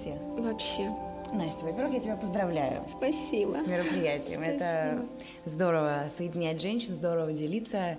все. 0.00 0.18
Вообще. 0.36 0.90
Настя, 1.32 1.64
во-первых, 1.64 1.94
я 1.94 2.00
тебя 2.00 2.16
поздравляю. 2.16 2.82
Спасибо. 2.88 3.56
С 3.56 3.66
мероприятием. 3.66 4.42
Спасибо. 4.42 4.44
Это 4.44 5.06
здорово 5.44 6.04
соединять 6.14 6.60
женщин, 6.60 6.94
здорово 6.94 7.32
делиться, 7.32 7.98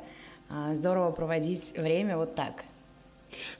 а, 0.49 0.73
здорово 0.73 1.11
проводить 1.11 1.73
время 1.77 2.17
вот 2.17 2.35
так. 2.35 2.63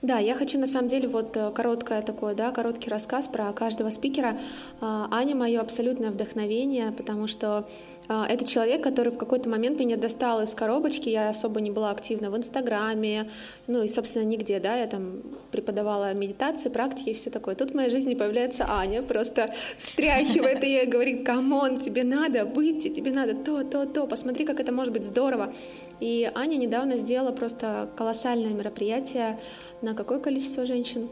Да, 0.02 0.18
я 0.18 0.34
хочу 0.34 0.58
на 0.58 0.66
самом 0.66 0.88
деле 0.88 1.08
вот 1.08 1.36
э, 1.36 1.50
короткое 1.50 2.00
такое, 2.02 2.34
да, 2.34 2.50
короткий 2.50 2.88
рассказ 2.88 3.28
про 3.28 3.52
каждого 3.52 3.90
спикера. 3.90 4.38
А, 4.80 5.08
Аня 5.10 5.34
мое 5.34 5.60
абсолютное 5.60 6.10
вдохновение, 6.10 6.92
потому 6.92 7.26
что 7.26 7.68
это 8.08 8.46
человек, 8.46 8.82
который 8.82 9.12
в 9.12 9.18
какой-то 9.18 9.48
момент 9.48 9.78
меня 9.78 9.96
достал 9.96 10.42
из 10.42 10.54
коробочки, 10.54 11.08
я 11.08 11.28
особо 11.28 11.60
не 11.60 11.70
была 11.70 11.90
активна 11.90 12.30
в 12.30 12.36
Инстаграме, 12.36 13.30
ну 13.66 13.82
и, 13.82 13.88
собственно, 13.88 14.22
нигде, 14.22 14.60
да, 14.60 14.76
я 14.76 14.86
там 14.86 15.22
преподавала 15.50 16.14
медитации, 16.14 16.68
практики 16.68 17.10
и 17.10 17.14
все 17.14 17.30
такое. 17.30 17.54
Тут 17.54 17.72
в 17.72 17.74
моей 17.74 17.90
жизни 17.90 18.14
появляется 18.14 18.66
Аня, 18.68 19.02
просто 19.02 19.52
встряхивает 19.78 20.62
ее 20.62 20.84
и 20.84 20.86
говорит, 20.86 21.26
come 21.26 21.57
on, 21.57 21.80
тебе 21.80 22.04
надо 22.04 22.44
выйти, 22.44 22.88
тебе 22.88 23.10
надо 23.12 23.34
то, 23.34 23.64
то, 23.64 23.86
то, 23.86 24.06
посмотри, 24.06 24.44
как 24.44 24.60
это 24.60 24.72
может 24.72 24.92
быть 24.92 25.04
здорово. 25.04 25.52
И 26.00 26.30
Аня 26.34 26.56
недавно 26.56 26.98
сделала 26.98 27.32
просто 27.32 27.88
колоссальное 27.96 28.50
мероприятие 28.50 29.38
на 29.82 29.94
какое 29.94 30.20
количество 30.20 30.66
женщин? 30.66 31.08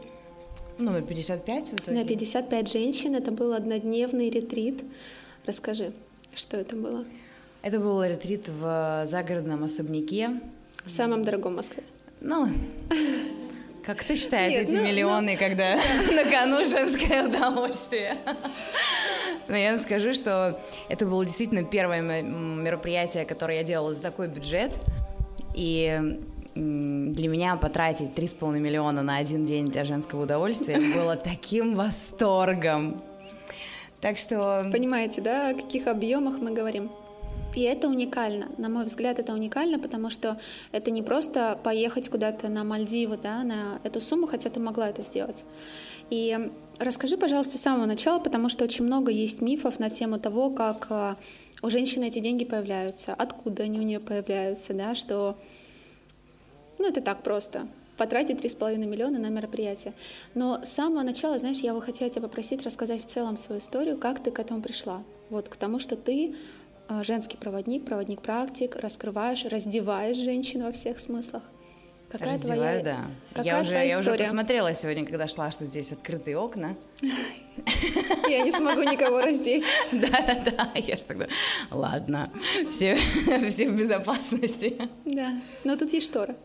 Ну, 0.77 0.91
на 0.91 1.01
55 1.01 1.67
в 1.69 1.73
итоге? 1.75 1.97
На 1.97 2.05
55 2.05 2.71
женщин. 2.71 3.15
Это 3.15 3.31
был 3.31 3.53
однодневный 3.53 4.29
ретрит. 4.29 4.83
Расскажи. 5.45 5.93
Что 6.35 6.57
это 6.57 6.75
было? 6.75 7.05
Это 7.61 7.79
был 7.79 8.03
ретрит 8.03 8.49
в 8.49 9.05
загородном 9.05 9.63
особняке. 9.63 10.41
В 10.83 10.89
самом 10.89 11.23
дорогом 11.23 11.53
в 11.53 11.55
Москве. 11.55 11.83
Ну, 12.19 12.49
как 13.85 13.99
кто 13.99 14.15
считает 14.15 14.51
Нет, 14.51 14.67
эти 14.67 14.75
ну, 14.75 14.83
миллионы, 14.83 15.33
ну, 15.33 15.39
когда 15.39 15.75
на 16.11 16.29
кону 16.29 16.65
женское 16.65 17.27
удовольствие? 17.27 18.17
Но 19.47 19.55
я 19.55 19.69
вам 19.71 19.79
скажу, 19.79 20.13
что 20.13 20.59
это 20.89 21.05
было 21.05 21.23
действительно 21.25 21.63
первое 21.63 22.01
мероприятие, 22.01 23.25
которое 23.25 23.59
я 23.59 23.63
делала 23.63 23.93
за 23.93 24.01
такой 24.01 24.27
бюджет. 24.27 24.77
И 25.53 26.19
для 26.55 27.29
меня 27.29 27.55
потратить 27.55 28.09
3,5 28.09 28.59
миллиона 28.59 29.03
на 29.03 29.17
один 29.17 29.45
день 29.45 29.67
для 29.67 29.85
женского 29.85 30.23
удовольствия 30.23 30.79
было 30.93 31.15
таким 31.15 31.75
восторгом. 31.75 33.01
Так 34.05 34.19
что... 34.19 34.69
Понимаете, 34.71 35.19
да, 35.19 35.49
о 35.49 35.55
каких 35.55 35.87
объемах 35.87 36.37
мы 36.39 36.51
говорим? 36.51 36.91
И 37.55 37.61
это 37.61 37.87
уникально. 37.87 38.49
На 38.59 38.69
мой 38.69 38.85
взгляд, 38.85 39.17
это 39.17 39.33
уникально, 39.33 39.79
потому 39.79 40.11
что 40.11 40.39
это 40.71 40.91
не 40.91 41.01
просто 41.01 41.59
поехать 41.63 42.09
куда-то 42.09 42.47
на 42.47 42.63
Мальдивы, 42.63 43.17
да, 43.17 43.41
на 43.41 43.79
эту 43.81 43.99
сумму, 43.99 44.27
хотя 44.27 44.51
ты 44.51 44.59
могла 44.59 44.89
это 44.89 45.01
сделать. 45.01 45.43
И 46.11 46.51
расскажи, 46.77 47.17
пожалуйста, 47.17 47.57
с 47.57 47.61
самого 47.61 47.87
начала, 47.87 48.19
потому 48.19 48.47
что 48.47 48.63
очень 48.65 48.85
много 48.85 49.11
есть 49.11 49.41
мифов 49.41 49.79
на 49.79 49.89
тему 49.89 50.19
того, 50.19 50.51
как 50.51 50.85
э, 50.91 51.15
у 51.63 51.71
женщины 51.71 52.03
эти 52.03 52.19
деньги 52.19 52.45
появляются, 52.45 53.11
откуда 53.11 53.63
они 53.63 53.79
у 53.79 53.83
нее 53.83 53.99
появляются, 53.99 54.75
да, 54.75 54.93
что, 54.93 55.35
ну, 56.77 56.87
это 56.87 57.01
так 57.01 57.23
просто 57.23 57.67
потратить 57.97 58.43
3,5 58.43 58.77
миллиона 58.77 59.19
на 59.19 59.27
мероприятие. 59.27 59.93
Но 60.33 60.63
с 60.63 60.69
самого 60.69 61.03
начала, 61.03 61.37
знаешь, 61.39 61.59
я 61.59 61.73
бы 61.73 61.81
хотела 61.81 62.09
тебя 62.09 62.23
попросить 62.23 62.63
рассказать 62.63 63.03
в 63.03 63.07
целом 63.07 63.37
свою 63.37 63.61
историю, 63.61 63.97
как 63.97 64.21
ты 64.23 64.31
к 64.31 64.39
этому 64.39 64.61
пришла. 64.61 65.03
Вот 65.29 65.49
к 65.49 65.55
тому, 65.55 65.79
что 65.79 65.95
ты 65.95 66.35
э, 66.87 67.03
женский 67.03 67.37
проводник, 67.37 67.85
проводник 67.85 68.21
практик, 68.21 68.75
раскрываешь, 68.75 69.45
раздеваешь 69.45 70.17
женщин 70.17 70.63
во 70.63 70.71
всех 70.71 70.99
смыслах. 70.99 71.43
Какая 72.09 72.35
Раздеваю, 72.35 72.81
твоя, 72.81 72.83
да. 72.83 72.99
Какая 73.33 73.45
я 73.45 73.61
уже, 73.61 73.75
я 73.87 73.99
уже 73.99 74.13
посмотрела 74.13 74.73
сегодня, 74.73 75.05
когда 75.05 75.27
шла, 75.27 75.51
что 75.51 75.65
здесь 75.65 75.91
открытые 75.91 76.37
окна. 76.37 76.75
Я 78.29 78.43
не 78.43 78.51
смогу 78.51 78.83
никого 78.83 79.21
раздеть. 79.21 79.65
Да, 79.91 80.07
да, 80.09 80.43
да. 80.45 80.71
Я 80.75 80.97
же 80.97 81.03
тогда, 81.03 81.27
ладно, 81.71 82.29
все, 82.69 82.95
все 83.49 83.69
в 83.69 83.77
безопасности. 83.77 84.89
Да, 85.05 85.33
но 85.63 85.75
тут 85.75 85.91
есть 85.93 86.07
штора. 86.07 86.35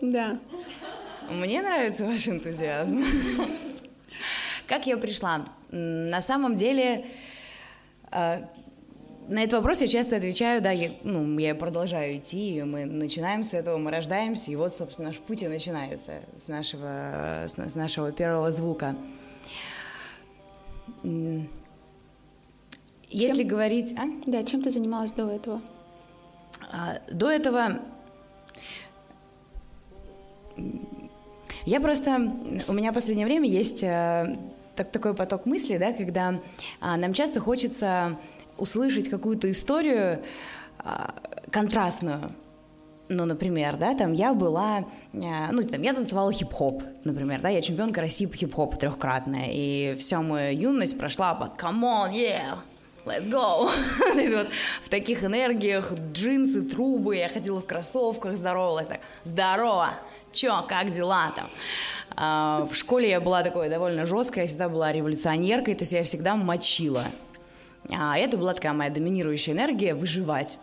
Да. 0.00 0.38
Мне 1.30 1.62
нравится 1.62 2.04
ваш 2.04 2.28
энтузиазм. 2.28 3.04
Как 4.66 4.86
я 4.86 4.96
пришла? 4.96 5.46
На 5.70 6.22
самом 6.22 6.56
деле, 6.56 7.06
э, 8.10 8.42
на 9.28 9.42
этот 9.42 9.54
вопрос 9.54 9.80
я 9.80 9.88
часто 9.88 10.16
отвечаю, 10.16 10.60
да, 10.60 10.72
я, 10.72 10.92
ну, 11.04 11.38
я 11.38 11.54
продолжаю 11.54 12.18
идти, 12.18 12.56
и 12.56 12.62
мы 12.62 12.84
начинаем 12.84 13.44
с 13.44 13.52
этого, 13.52 13.78
мы 13.78 13.90
рождаемся, 13.90 14.50
и 14.50 14.56
вот, 14.56 14.74
собственно, 14.74 15.08
наш 15.08 15.18
путь 15.18 15.42
и 15.42 15.48
начинается 15.48 16.20
с 16.44 16.48
нашего, 16.48 17.46
с, 17.46 17.54
с 17.56 17.74
нашего 17.76 18.10
первого 18.10 18.50
звука. 18.50 18.96
Если 23.08 23.38
чем, 23.38 23.48
говорить... 23.48 23.94
А? 23.98 24.06
Да, 24.26 24.42
чем 24.44 24.62
ты 24.62 24.70
занималась 24.70 25.12
до 25.12 25.28
этого? 25.30 25.60
А, 26.72 27.00
до 27.10 27.30
этого 27.30 27.80
я 31.66 31.80
просто... 31.80 32.16
У 32.68 32.72
меня 32.72 32.90
в 32.90 32.94
последнее 32.94 33.26
время 33.26 33.48
есть 33.48 33.82
э, 33.82 34.36
так, 34.76 34.90
такой 34.90 35.14
поток 35.14 35.46
мыслей, 35.46 35.78
да, 35.78 35.92
когда 35.92 36.40
а, 36.80 36.96
нам 36.96 37.12
часто 37.12 37.40
хочется 37.40 38.16
услышать 38.56 39.08
какую-то 39.08 39.50
историю 39.50 40.22
а, 40.78 41.14
контрастную. 41.50 42.32
Ну, 43.08 43.24
например, 43.24 43.76
да, 43.76 43.94
там 43.94 44.12
я 44.12 44.32
была, 44.32 44.84
а, 45.12 45.52
ну, 45.52 45.62
там 45.64 45.82
я 45.82 45.92
танцевала 45.92 46.32
хип-хоп, 46.32 46.82
например, 47.04 47.40
да, 47.40 47.48
я 47.48 47.60
чемпионка 47.60 48.00
России 48.00 48.26
по 48.26 48.36
хип-хопу 48.36 48.76
трехкратная, 48.76 49.48
и 49.50 49.96
вся 49.98 50.22
моя 50.22 50.50
юность 50.50 50.96
прошла 50.96 51.34
по 51.34 51.52
come 51.62 51.82
on, 51.82 52.12
yeah, 52.12 52.58
let's 53.04 53.28
go. 53.28 53.68
То 54.12 54.18
есть 54.18 54.34
вот 54.34 54.48
в 54.82 54.88
таких 54.88 55.24
энергиях, 55.24 55.92
джинсы, 56.12 56.62
трубы, 56.62 57.16
я 57.16 57.28
ходила 57.28 57.60
в 57.60 57.66
кроссовках, 57.66 58.36
здоровалась 58.36 58.86
так, 58.86 59.00
здорово, 59.24 59.90
чё, 60.32 60.64
как 60.68 60.90
дела 60.90 61.30
там? 61.30 61.46
А, 62.16 62.66
в 62.70 62.74
школе 62.74 63.08
я 63.10 63.20
была 63.20 63.42
такой 63.42 63.68
довольно 63.68 64.06
жесткой, 64.06 64.42
я 64.42 64.48
всегда 64.48 64.68
была 64.68 64.92
революционеркой, 64.92 65.74
то 65.74 65.82
есть 65.82 65.92
я 65.92 66.04
всегда 66.04 66.36
мочила. 66.36 67.06
А 67.90 68.18
это 68.18 68.36
была 68.36 68.54
такая 68.54 68.72
моя 68.72 68.90
доминирующая 68.90 69.54
энергия 69.54 69.94
выживать. 69.94 70.58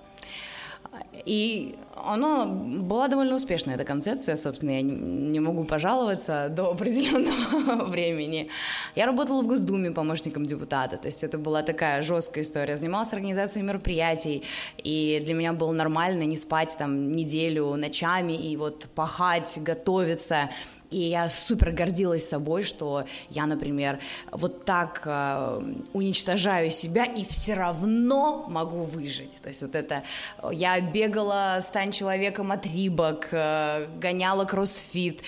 И 1.25 1.75
она 2.05 2.45
была 2.45 3.07
довольно 3.07 3.35
успешная, 3.35 3.75
эта 3.75 3.83
концепция, 3.83 4.37
собственно, 4.37 4.71
я 4.71 4.81
не 4.81 5.39
могу 5.39 5.63
пожаловаться 5.63 6.49
до 6.51 6.71
определенного 6.71 7.85
времени. 7.89 8.49
Я 8.95 9.05
работала 9.05 9.41
в 9.41 9.47
Госдуме 9.47 9.91
помощником 9.91 10.45
депутата, 10.45 10.97
то 10.97 11.07
есть 11.07 11.23
это 11.23 11.37
была 11.37 11.63
такая 11.63 12.01
жесткая 12.03 12.43
история. 12.43 12.77
Занималась 12.77 13.13
организацией 13.13 13.65
мероприятий, 13.65 14.43
и 14.77 15.21
для 15.25 15.33
меня 15.33 15.53
было 15.53 15.71
нормально 15.71 16.23
не 16.23 16.37
спать 16.37 16.75
там 16.77 17.15
неделю 17.15 17.75
ночами 17.75 18.33
и 18.33 18.55
вот 18.57 18.87
пахать, 18.95 19.57
готовиться. 19.57 20.49
И 20.89 20.99
я 20.99 21.29
супер 21.29 21.71
гордилась 21.71 22.27
собой, 22.27 22.63
что 22.63 23.05
я, 23.29 23.45
например, 23.45 23.99
вот 24.31 24.65
так 24.65 25.01
э, 25.05 25.73
уничтожаю 25.93 26.71
себя 26.71 27.03
и 27.03 27.25
все 27.25 27.55
равно 27.55 28.45
могу 28.47 28.83
выжить. 28.83 29.39
То 29.41 29.49
есть 29.49 29.61
вот 29.61 29.75
это 29.75 30.03
я 30.51 30.79
бегала 30.79 31.59
«Стань 31.61 31.91
человеком» 31.91 32.51
от 32.51 32.65
Рибок, 32.65 33.27
э, 33.31 33.87
гоняла 33.99 34.45
кроссфит, 34.45 35.21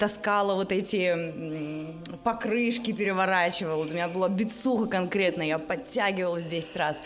таскала 0.00 0.54
вот 0.54 0.72
эти 0.72 1.14
покрышки, 2.24 2.92
переворачивала. 2.92 3.84
У 3.84 3.88
меня 3.88 4.08
была 4.08 4.28
бицуха 4.28 4.86
конкретно, 4.86 5.42
я 5.42 5.58
подтягивалась 5.58 6.44
10 6.44 6.76
раз. 6.76 7.02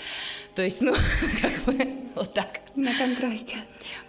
То 0.54 0.62
есть, 0.62 0.80
ну, 0.80 0.94
как 1.42 1.52
бы 1.64 1.94
вот 2.14 2.32
так. 2.32 2.60
На 2.76 2.92
контрасте. 2.96 3.56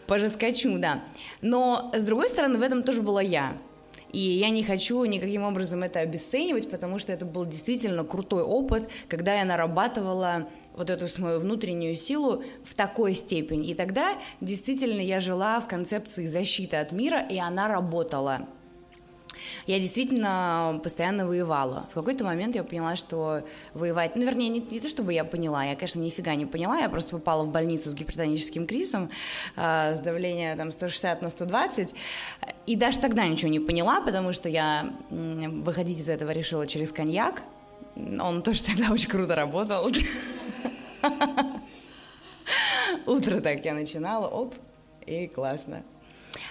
Пожескочу, 0.08 0.78
да. 0.78 1.04
Но, 1.42 1.92
с 1.96 2.04
другой 2.04 2.30
стороны, 2.30 2.60
в 2.60 2.62
этом 2.62 2.84
тоже 2.84 3.02
была 3.02 3.22
я. 3.22 3.58
И 4.12 4.20
я 4.20 4.50
не 4.50 4.64
хочу 4.64 5.04
никаким 5.06 5.44
образом 5.44 5.84
это 5.84 6.00
обесценивать, 6.00 6.70
потому 6.70 7.00
что 7.00 7.12
это 7.12 7.26
был 7.26 7.46
действительно 7.46 8.04
крутой 8.04 8.44
опыт, 8.44 8.90
когда 9.08 9.36
я 9.36 9.46
нарабатывала 9.46 10.48
вот 10.76 10.90
эту 10.90 11.08
свою 11.08 11.40
внутреннюю 11.40 11.96
силу 11.96 12.44
в 12.64 12.76
такой 12.76 13.14
степени. 13.16 13.70
И 13.70 13.74
тогда 13.74 14.14
действительно 14.42 15.02
я 15.02 15.20
жила 15.20 15.60
в 15.60 15.68
концепции 15.68 16.26
защиты 16.26 16.78
от 16.78 16.92
мира, 16.92 17.20
и 17.20 17.38
она 17.38 17.68
работала 17.68 18.48
я 19.66 19.80
действительно 19.80 20.80
постоянно 20.84 21.28
воевала. 21.28 21.88
В 21.92 21.94
какой-то 21.94 22.24
момент 22.24 22.56
я 22.56 22.64
поняла, 22.64 22.96
что 22.96 23.44
воевать... 23.74 24.16
Ну, 24.16 24.24
вернее, 24.24 24.50
не, 24.50 24.60
не 24.60 24.80
то, 24.80 24.88
чтобы 24.88 25.14
я 25.14 25.26
поняла, 25.26 25.66
я, 25.66 25.76
конечно, 25.76 26.00
нифига 26.00 26.36
не 26.36 26.46
поняла, 26.46 26.80
я 26.80 26.90
просто 26.90 27.18
попала 27.18 27.44
в 27.44 27.52
больницу 27.52 27.90
с 27.90 27.94
гипертоническим 27.94 28.68
кризисом, 28.68 29.10
э, 29.56 29.96
с 29.96 30.00
давлением 30.00 30.58
там 30.58 30.72
160 30.72 31.22
на 31.22 31.30
120, 31.30 31.96
и 32.66 32.76
даже 32.76 33.00
тогда 33.00 33.28
ничего 33.28 33.50
не 33.50 33.60
поняла, 33.60 34.02
потому 34.02 34.34
что 34.34 34.50
я 34.50 34.94
выходить 35.10 36.00
из 36.00 36.10
этого 36.10 36.32
решила 36.32 36.68
через 36.68 36.92
коньяк, 36.92 37.44
он 37.96 38.42
тоже 38.42 38.64
тогда 38.64 38.92
очень 38.92 39.10
круто 39.10 39.36
работал. 39.36 39.90
Утро 43.06 43.42
так 43.42 43.66
я 43.66 43.74
начинала, 43.74 44.28
оп, 44.28 44.56
и 45.06 45.28
классно. 45.28 45.84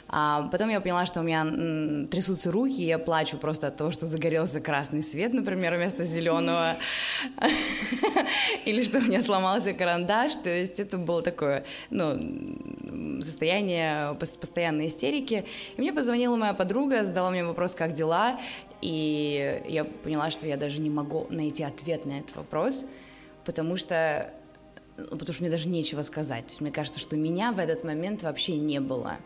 А 0.08 0.48
потом 0.50 0.68
я 0.68 0.80
поняла, 0.80 1.06
что 1.06 1.20
у 1.20 1.22
меня 1.22 2.06
трясутся 2.08 2.50
руки, 2.50 2.82
и 2.82 2.86
я 2.86 2.98
плачу 2.98 3.36
просто 3.38 3.68
от 3.68 3.76
того, 3.76 3.90
что 3.90 4.06
загорелся 4.06 4.60
красный 4.60 5.02
свет, 5.02 5.32
например, 5.32 5.74
вместо 5.76 6.04
зеленого. 6.04 6.76
Или 8.64 8.82
что 8.82 8.98
у 8.98 9.02
меня 9.02 9.22
сломался 9.22 9.72
карандаш. 9.72 10.34
То 10.42 10.50
есть 10.50 10.80
это 10.80 10.98
было 10.98 11.22
такое, 11.22 11.64
ну, 11.90 13.20
состояние 13.20 14.14
постоянной 14.14 14.88
истерики. 14.88 15.44
И 15.76 15.80
мне 15.80 15.92
позвонила 15.92 16.36
моя 16.36 16.54
подруга, 16.54 17.04
задала 17.04 17.30
мне 17.30 17.44
вопрос, 17.44 17.74
как 17.74 17.92
дела. 17.92 18.38
И 18.80 19.62
я 19.66 19.84
поняла, 19.84 20.30
что 20.30 20.46
я 20.46 20.56
даже 20.56 20.80
не 20.80 20.90
могу 20.90 21.26
найти 21.30 21.62
ответ 21.62 22.04
на 22.04 22.18
этот 22.18 22.36
вопрос, 22.36 22.84
потому 23.44 23.76
что 23.76 24.30
ну, 24.96 25.16
потому 25.16 25.32
что 25.32 25.42
мне 25.42 25.50
даже 25.50 25.68
нечего 25.68 26.02
сказать. 26.02 26.44
То 26.44 26.50
есть 26.50 26.60
мне 26.60 26.70
кажется, 26.70 27.00
что 27.00 27.16
меня 27.16 27.50
в 27.52 27.58
этот 27.58 27.82
момент 27.82 28.22
вообще 28.22 28.56
не 28.56 28.80
было 28.80 29.16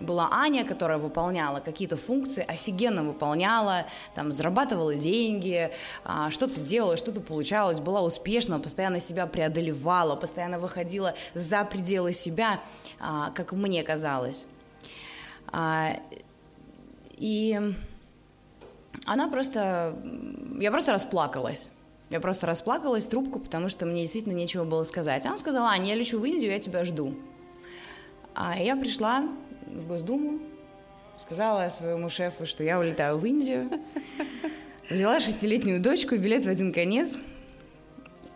была 0.00 0.28
Аня, 0.30 0.64
которая 0.64 0.98
выполняла 0.98 1.60
какие-то 1.60 1.96
функции, 1.96 2.44
офигенно 2.46 3.02
выполняла, 3.02 3.86
там, 4.14 4.32
зарабатывала 4.32 4.94
деньги, 4.94 5.70
а, 6.04 6.30
что-то 6.30 6.60
делала, 6.60 6.96
что-то 6.96 7.20
получалось, 7.20 7.80
была 7.80 8.02
успешна, 8.02 8.60
постоянно 8.60 9.00
себя 9.00 9.26
преодолевала, 9.26 10.16
постоянно 10.16 10.58
выходила 10.58 11.14
за 11.34 11.64
пределы 11.64 12.12
себя, 12.12 12.60
а, 13.00 13.30
как 13.30 13.52
мне 13.52 13.82
казалось. 13.82 14.46
А, 15.50 15.96
и 17.16 17.60
она 19.06 19.28
просто... 19.28 19.96
Я 20.60 20.70
просто 20.70 20.92
расплакалась. 20.92 21.70
Я 22.10 22.20
просто 22.20 22.46
расплакалась 22.46 23.06
трубку, 23.06 23.38
потому 23.38 23.68
что 23.68 23.84
мне 23.84 24.02
действительно 24.02 24.32
нечего 24.32 24.64
было 24.64 24.84
сказать. 24.84 25.26
Она 25.26 25.36
сказала, 25.36 25.68
Аня, 25.68 25.90
я 25.90 25.94
лечу 25.94 26.18
в 26.18 26.24
Индию, 26.24 26.52
я 26.52 26.58
тебя 26.58 26.84
жду. 26.84 27.14
А 28.34 28.58
я 28.58 28.76
пришла, 28.76 29.28
в 29.74 29.86
Госдуму, 29.86 30.40
сказала 31.16 31.68
своему 31.70 32.08
шефу, 32.08 32.46
что 32.46 32.62
я 32.64 32.78
улетаю 32.78 33.18
в 33.18 33.24
Индию, 33.24 33.70
взяла 34.88 35.20
шестилетнюю 35.20 35.80
дочку, 35.80 36.16
билет 36.16 36.44
в 36.44 36.48
один 36.48 36.72
конец, 36.72 37.18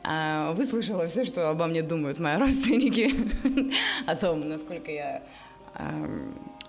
а, 0.04 0.52
выслушала 0.52 1.08
все, 1.08 1.24
что 1.24 1.48
обо 1.50 1.66
мне 1.66 1.82
думают 1.82 2.18
мои 2.18 2.36
родственники, 2.38 3.10
о 4.06 4.16
том, 4.16 4.48
насколько 4.48 4.90
я 4.90 5.22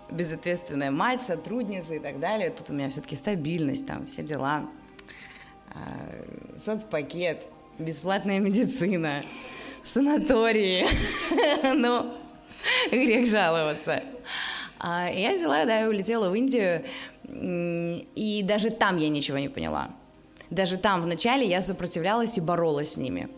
безответственная 0.09 0.91
мать, 0.91 1.21
сотрудница 1.21 1.95
и 1.95 1.99
так 1.99 2.19
далее. 2.19 2.49
Тут 2.51 2.69
у 2.69 2.73
меня 2.73 2.89
все-таки 2.89 3.15
стабильность, 3.15 3.85
там 3.85 4.05
все 4.05 4.23
дела, 4.23 4.69
а, 5.73 6.57
соцпакет, 6.57 7.45
бесплатная 7.79 8.39
медицина, 8.39 9.21
санатории. 9.83 10.85
Ну, 11.75 12.13
грех 12.91 13.27
жаловаться. 13.27 14.03
А 14.85 15.09
я 15.09 15.33
взяла, 15.33 15.63
да, 15.63 15.85
и 15.85 15.87
улетела 15.87 16.29
в 16.29 16.35
Индию, 16.35 16.83
и 17.25 18.41
даже 18.43 18.69
там 18.69 18.97
я 18.97 19.07
ничего 19.07 19.37
не 19.37 19.47
поняла. 19.47 19.91
Даже 20.49 20.77
там 20.77 21.01
вначале 21.01 21.47
я 21.47 21.61
сопротивлялась 21.61 22.37
и 22.37 22.41
боролась 22.41 22.91
с 22.91 22.97
ними. 22.97 23.29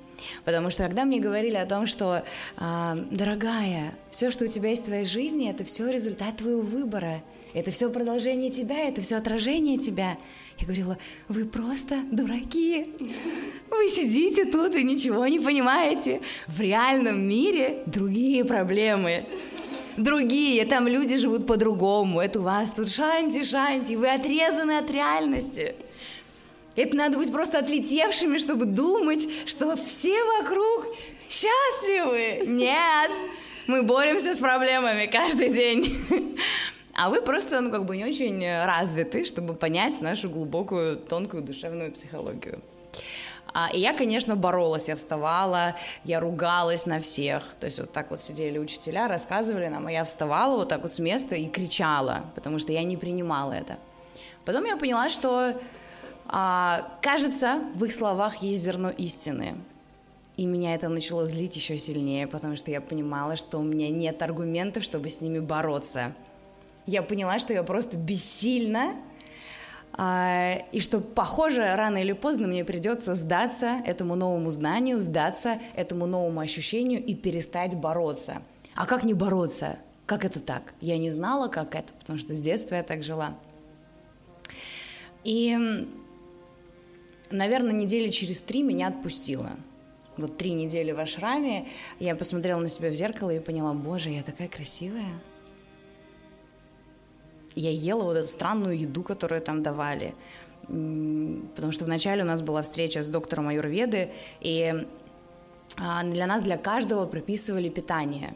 Потому 0.44 0.72
что 0.72 0.84
когда 0.84 1.06
мне 1.06 1.20
говорили 1.20 1.56
о 1.56 1.68
том, 1.68 1.86
что, 1.86 2.24
э, 2.58 2.96
дорогая, 3.12 3.94
все, 4.10 4.32
что 4.32 4.46
у 4.46 4.48
тебя 4.48 4.70
есть 4.72 4.84
в 4.84 4.86
твоей 4.86 5.06
жизни, 5.06 5.48
это 5.48 5.64
все 5.64 5.88
результат 5.92 6.38
твоего 6.38 6.62
выбора, 6.62 7.22
это 7.54 7.70
все 7.70 7.92
продолжение 7.92 8.50
тебя, 8.50 8.88
это 8.88 9.02
все 9.02 9.18
отражение 9.18 9.78
тебя. 9.78 10.18
Я 10.58 10.66
говорила, 10.66 10.98
вы 11.28 11.46
просто 11.46 12.00
дураки. 12.12 12.96
Вы 13.70 13.88
сидите 13.90 14.46
тут 14.46 14.74
и 14.76 14.84
ничего 14.84 15.28
не 15.28 15.40
понимаете. 15.40 16.22
В 16.48 16.60
реальном 16.60 17.22
мире 17.28 17.84
другие 17.86 18.46
проблемы 18.46 19.28
другие, 19.98 20.66
там 20.66 20.88
люди 20.88 21.18
живут 21.18 21.48
по-другому, 21.48 22.20
это 22.22 22.40
у 22.40 22.44
вас 22.44 22.72
тут 22.72 22.90
шанти-шанти, 22.90 23.96
вы 23.96 24.10
отрезаны 24.10 24.78
от 24.78 24.90
реальности. 24.90 25.76
Это 26.76 26.98
надо 26.98 27.18
быть 27.18 27.32
просто 27.32 27.60
отлетевшими, 27.60 28.38
чтобы 28.38 28.66
думать, 28.66 29.28
что 29.46 29.76
все 29.78 30.24
вокруг 30.40 30.88
счастливы. 31.30 32.46
Нет, 32.46 33.12
мы 33.68 33.84
боремся 33.84 34.34
с 34.34 34.40
проблемами 34.40 35.06
каждый 35.06 35.50
день. 35.50 36.38
А 36.98 37.10
вы 37.10 37.22
просто, 37.22 37.60
ну, 37.60 37.72
как 37.72 37.86
бы 37.86 37.98
не 37.98 38.06
очень 38.06 38.46
развиты, 38.66 39.26
чтобы 39.26 39.54
понять 39.54 40.00
нашу 40.02 40.30
глубокую, 40.30 40.96
тонкую 40.96 41.44
душевную 41.44 41.92
психологию. 41.92 42.62
А, 43.58 43.70
и 43.72 43.80
я, 43.80 43.94
конечно, 43.94 44.36
боролась, 44.36 44.90
я 44.90 44.98
вставала, 44.98 45.78
я 46.04 46.20
ругалась 46.20 46.86
на 46.86 47.00
всех. 47.00 47.42
То 47.58 47.68
есть 47.68 47.80
вот 47.80 47.90
так 47.94 48.12
вот 48.12 48.20
сидели 48.20 48.58
учителя, 48.58 49.08
рассказывали 49.08 49.68
нам, 49.68 49.88
а 49.88 49.92
я 49.94 50.04
вставала 50.04 50.58
вот 50.58 50.68
так 50.68 50.82
вот 50.82 50.92
с 50.92 51.00
места 51.00 51.36
и 51.36 51.48
кричала, 51.48 52.26
потому 52.36 52.60
что 52.60 52.74
я 52.74 52.84
не 52.84 52.98
принимала 52.98 53.54
это. 53.54 53.78
Потом 54.44 54.66
я 54.66 54.76
поняла, 54.76 55.10
что, 55.10 55.54
а, 56.28 56.98
кажется, 57.02 57.62
в 57.76 57.86
их 57.86 57.94
словах 57.94 58.44
есть 58.44 58.62
зерно 58.62 58.90
истины. 58.90 59.56
И 60.36 60.46
меня 60.46 60.76
это 60.76 60.90
начало 60.90 61.26
злить 61.26 61.56
еще 61.56 61.78
сильнее, 61.78 62.28
потому 62.28 62.58
что 62.58 62.72
я 62.72 62.82
понимала, 62.82 63.38
что 63.38 63.60
у 63.60 63.64
меня 63.64 63.88
нет 63.90 64.22
аргументов, 64.22 64.84
чтобы 64.84 65.10
с 65.10 65.22
ними 65.22 65.40
бороться. 65.40 66.14
Я 66.86 67.02
поняла, 67.04 67.40
что 67.40 67.54
я 67.54 67.64
просто 67.64 67.96
бессильна 67.96 68.96
и 69.98 70.80
что, 70.82 71.00
похоже, 71.00 71.74
рано 71.76 72.00
или 72.00 72.12
поздно 72.12 72.48
мне 72.48 72.66
придется 72.66 73.16
сдаться 73.16 73.82
этому 73.86 74.16
новому 74.16 74.50
знанию, 74.52 75.00
сдаться 75.00 75.60
этому 75.76 76.06
новому 76.06 76.42
ощущению 76.42 77.04
и 77.04 77.16
перестать 77.16 77.76
бороться. 77.76 78.42
А 78.76 78.86
как 78.86 79.04
не 79.04 79.14
бороться? 79.14 79.78
Как 80.06 80.26
это 80.26 80.42
так? 80.42 80.74
Я 80.82 80.98
не 80.98 81.10
знала, 81.10 81.48
как 81.48 81.76
это, 81.76 81.94
потому 81.94 82.20
что 82.20 82.34
с 82.34 82.42
детства 82.42 82.76
я 82.76 82.84
так 82.84 83.04
жила. 83.04 83.38
И, 85.24 85.58
наверное, 87.32 87.72
недели 87.72 88.10
через 88.10 88.42
три 88.42 88.64
меня 88.64 88.90
отпустило. 88.90 89.52
Вот 90.18 90.38
три 90.38 90.52
недели 90.52 90.92
в 90.92 91.00
ашраме 91.00 91.68
я 92.00 92.16
посмотрела 92.16 92.60
на 92.60 92.68
себя 92.68 92.90
в 92.90 92.94
зеркало 92.94 93.32
и 93.32 93.40
поняла, 93.40 93.74
боже, 93.74 94.10
я 94.10 94.24
такая 94.24 94.48
красивая 94.50 95.22
я 97.56 97.72
ела 97.72 98.04
вот 98.04 98.18
эту 98.18 98.28
странную 98.28 98.78
еду, 98.78 99.04
которую 99.04 99.42
там 99.42 99.64
давали. 99.64 100.14
Потому 100.68 101.72
что 101.72 101.86
вначале 101.86 102.24
у 102.24 102.26
нас 102.26 102.42
была 102.42 102.62
встреча 102.62 103.02
с 103.02 103.08
доктором 103.08 103.48
Аюрведы, 103.48 104.10
и 104.42 104.86
а, 105.78 106.04
для 106.04 106.28
нас, 106.28 106.44
для 106.44 106.58
каждого 106.58 107.06
прописывали 107.06 107.70
питание. 107.70 108.36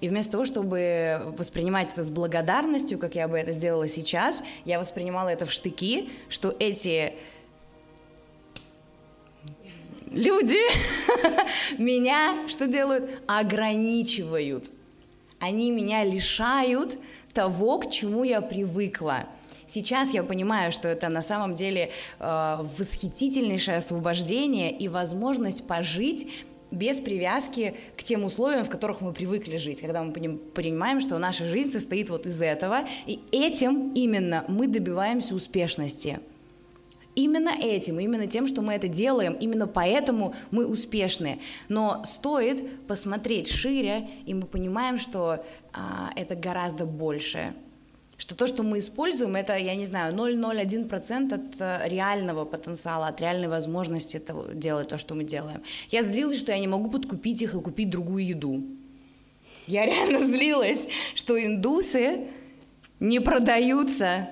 И 0.00 0.08
вместо 0.08 0.32
того, 0.32 0.44
чтобы 0.44 1.20
воспринимать 1.36 1.92
это 1.92 2.04
с 2.04 2.10
благодарностью, 2.10 2.98
как 2.98 3.14
я 3.14 3.26
бы 3.26 3.38
это 3.38 3.52
сделала 3.52 3.88
сейчас, 3.88 4.42
я 4.64 4.78
воспринимала 4.78 5.28
это 5.28 5.44
в 5.44 5.52
штыки, 5.52 6.10
что 6.28 6.54
эти 6.58 7.14
люди 10.10 10.58
меня 11.78 12.48
что 12.48 12.66
делают? 12.66 13.10
Ограничивают. 13.26 14.70
Они 15.40 15.70
меня 15.70 16.04
лишают 16.04 16.98
того, 17.38 17.78
к 17.78 17.88
чему 17.88 18.24
я 18.24 18.40
привыкла. 18.40 19.26
Сейчас 19.68 20.10
я 20.12 20.24
понимаю, 20.24 20.72
что 20.72 20.88
это 20.88 21.08
на 21.08 21.22
самом 21.22 21.54
деле 21.54 21.90
э, 22.18 22.56
восхитительнейшее 22.76 23.76
освобождение 23.76 24.76
и 24.76 24.88
возможность 24.88 25.64
пожить 25.68 26.26
без 26.72 26.98
привязки 26.98 27.76
к 27.96 28.02
тем 28.02 28.24
условиям, 28.24 28.64
в 28.64 28.68
которых 28.68 29.00
мы 29.02 29.12
привыкли 29.12 29.56
жить, 29.56 29.80
когда 29.80 30.02
мы 30.02 30.12
понимаем, 30.12 30.98
что 30.98 31.16
наша 31.18 31.44
жизнь 31.44 31.70
состоит 31.70 32.10
вот 32.10 32.26
из 32.26 32.42
этого, 32.42 32.80
и 33.06 33.20
этим 33.30 33.92
именно 33.94 34.44
мы 34.48 34.66
добиваемся 34.66 35.36
успешности. 35.36 36.18
Именно 37.18 37.50
этим, 37.60 37.98
именно 37.98 38.28
тем, 38.28 38.46
что 38.46 38.62
мы 38.62 38.74
это 38.74 38.86
делаем, 38.86 39.32
именно 39.32 39.66
поэтому 39.66 40.36
мы 40.52 40.64
успешны. 40.64 41.40
Но 41.68 42.04
стоит 42.04 42.86
посмотреть 42.86 43.50
шире, 43.50 44.08
и 44.24 44.34
мы 44.34 44.42
понимаем, 44.42 44.98
что 44.98 45.44
а, 45.72 46.12
это 46.14 46.36
гораздо 46.36 46.86
больше. 46.86 47.54
Что 48.18 48.36
то, 48.36 48.46
что 48.46 48.62
мы 48.62 48.78
используем, 48.78 49.34
это, 49.34 49.56
я 49.56 49.74
не 49.74 49.84
знаю, 49.84 50.14
0,01% 50.14 51.34
от 51.34 51.60
э, 51.60 51.88
реального 51.88 52.44
потенциала, 52.44 53.08
от 53.08 53.20
реальной 53.20 53.48
возможности 53.48 54.20
того, 54.20 54.52
делать 54.52 54.86
то, 54.86 54.96
что 54.96 55.16
мы 55.16 55.24
делаем. 55.24 55.62
Я 55.90 56.04
злилась, 56.04 56.38
что 56.38 56.52
я 56.52 56.60
не 56.60 56.68
могу 56.68 56.88
подкупить 56.88 57.42
их 57.42 57.54
и 57.54 57.60
купить 57.60 57.90
другую 57.90 58.24
еду. 58.24 58.62
Я 59.66 59.86
реально 59.86 60.20
злилась, 60.24 60.86
что 61.16 61.36
индусы 61.36 62.28
не 63.00 63.18
продаются, 63.18 64.28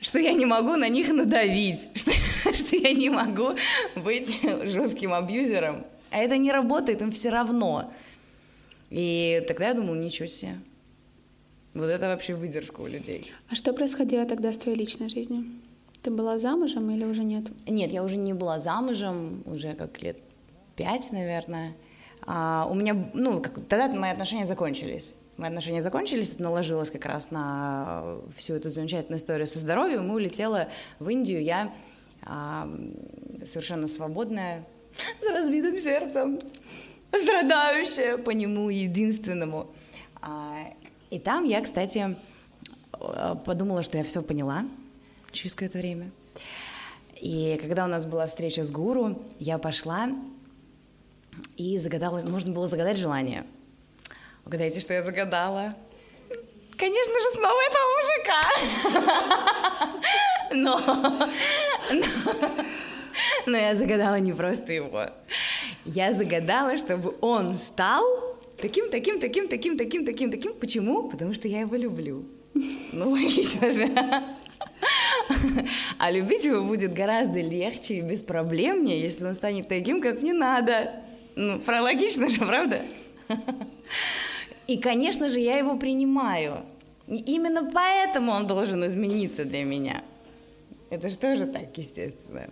что 0.00 0.18
я 0.18 0.32
не 0.32 0.46
могу 0.46 0.76
на 0.76 0.88
них 0.88 1.08
надавить, 1.12 1.88
что, 1.94 2.12
что 2.52 2.76
я 2.76 2.92
не 2.92 3.10
могу 3.10 3.50
быть 3.96 4.28
жестким 4.64 5.12
абьюзером. 5.12 5.84
А 6.10 6.18
это 6.18 6.36
не 6.36 6.52
работает, 6.52 7.02
им 7.02 7.10
все 7.10 7.30
равно. 7.30 7.92
И 8.90 9.44
тогда 9.46 9.68
я 9.68 9.74
думала, 9.74 9.96
ничего 9.96 10.26
себе. 10.26 10.58
Вот 11.74 11.86
это 11.86 12.08
вообще 12.08 12.34
выдержка 12.34 12.80
у 12.80 12.86
людей. 12.86 13.30
А 13.50 13.54
что 13.54 13.72
происходило 13.72 14.24
тогда 14.24 14.52
с 14.52 14.56
твоей 14.56 14.78
личной 14.78 15.08
жизнью? 15.08 15.44
Ты 16.02 16.10
была 16.10 16.38
замужем 16.38 16.90
или 16.90 17.04
уже 17.04 17.24
нет? 17.24 17.44
Нет, 17.68 17.92
я 17.92 18.02
уже 18.02 18.16
не 18.16 18.32
была 18.32 18.60
замужем, 18.60 19.42
уже 19.46 19.74
как 19.74 20.00
лет 20.02 20.16
пять, 20.76 21.10
наверное. 21.12 21.74
А, 22.26 22.66
у 22.70 22.74
меня, 22.74 23.10
ну, 23.14 23.40
как, 23.40 23.54
тогда 23.66 23.88
мои 23.88 24.10
отношения 24.10 24.46
закончились. 24.46 25.14
Мои 25.38 25.48
отношения 25.48 25.80
закончились, 25.80 26.34
это 26.34 26.42
наложилось 26.42 26.90
как 26.90 27.06
раз 27.06 27.30
на 27.30 28.18
всю 28.36 28.54
эту 28.54 28.70
замечательную 28.70 29.18
историю 29.18 29.46
со 29.46 29.58
здоровьем, 29.58 30.06
мы 30.06 30.16
улетела 30.16 30.68
в 30.98 31.08
Индию, 31.08 31.42
я 31.42 31.72
а, 32.22 32.68
совершенно 33.44 33.86
свободная, 33.86 34.66
с 35.20 35.30
разбитым 35.30 35.78
сердцем, 35.78 36.38
страдающая 37.12 38.18
по 38.18 38.30
нему 38.30 38.68
единственному. 38.68 39.70
А, 40.20 40.56
и 41.10 41.18
там 41.18 41.44
я, 41.44 41.62
кстати, 41.62 42.16
подумала, 43.44 43.82
что 43.82 43.96
я 43.96 44.04
все 44.04 44.22
поняла 44.22 44.64
через 45.30 45.54
какое-то 45.54 45.78
время. 45.78 46.10
И 47.20 47.58
когда 47.60 47.84
у 47.84 47.88
нас 47.88 48.06
была 48.06 48.26
встреча 48.26 48.64
с 48.64 48.70
гуру, 48.70 49.20
я 49.38 49.58
пошла 49.58 50.10
и 51.56 51.78
загадала, 51.78 52.20
нужно 52.20 52.52
было 52.52 52.68
загадать 52.68 52.96
желание. 52.96 53.46
Угадайте, 54.48 54.80
что 54.80 54.94
я 54.94 55.02
загадала? 55.02 55.74
Конечно 56.78 57.14
же, 57.20 57.30
снова 57.32 57.60
этого 57.68 57.86
мужика. 57.98 58.40
Но, 60.54 60.80
но, 61.92 62.06
но 63.44 63.58
я 63.58 63.74
загадала 63.74 64.18
не 64.18 64.32
просто 64.32 64.72
его. 64.72 65.10
Я 65.84 66.14
загадала, 66.14 66.78
чтобы 66.78 67.14
он 67.20 67.58
стал 67.58 68.02
таким, 68.56 68.88
таким, 68.88 69.20
таким, 69.20 69.48
таким, 69.48 69.76
таким, 69.76 70.06
таким, 70.06 70.30
таким. 70.30 70.54
Почему? 70.54 71.10
Потому 71.10 71.34
что 71.34 71.46
я 71.46 71.60
его 71.60 71.76
люблю. 71.76 72.24
Ну, 72.54 73.10
логично 73.10 73.70
же. 73.70 73.90
А 75.98 76.10
любить 76.10 76.44
его 76.44 76.64
будет 76.64 76.94
гораздо 76.94 77.42
легче 77.42 77.96
и 77.96 78.00
беспроблемнее, 78.00 78.98
если 78.98 79.26
он 79.26 79.34
станет 79.34 79.68
таким, 79.68 80.00
как 80.00 80.22
мне 80.22 80.32
надо. 80.32 81.02
Ну, 81.36 81.58
про 81.58 81.82
логично 81.82 82.30
же, 82.30 82.38
правда? 82.38 82.80
И, 84.68 84.76
конечно 84.76 85.28
же, 85.28 85.40
я 85.40 85.58
его 85.58 85.76
принимаю. 85.76 86.58
Именно 87.08 87.70
поэтому 87.72 88.32
он 88.32 88.46
должен 88.46 88.86
измениться 88.86 89.44
для 89.44 89.64
меня. 89.64 90.02
Это 90.90 91.08
же 91.08 91.16
тоже 91.16 91.46
так, 91.46 91.76
естественно. 91.76 92.50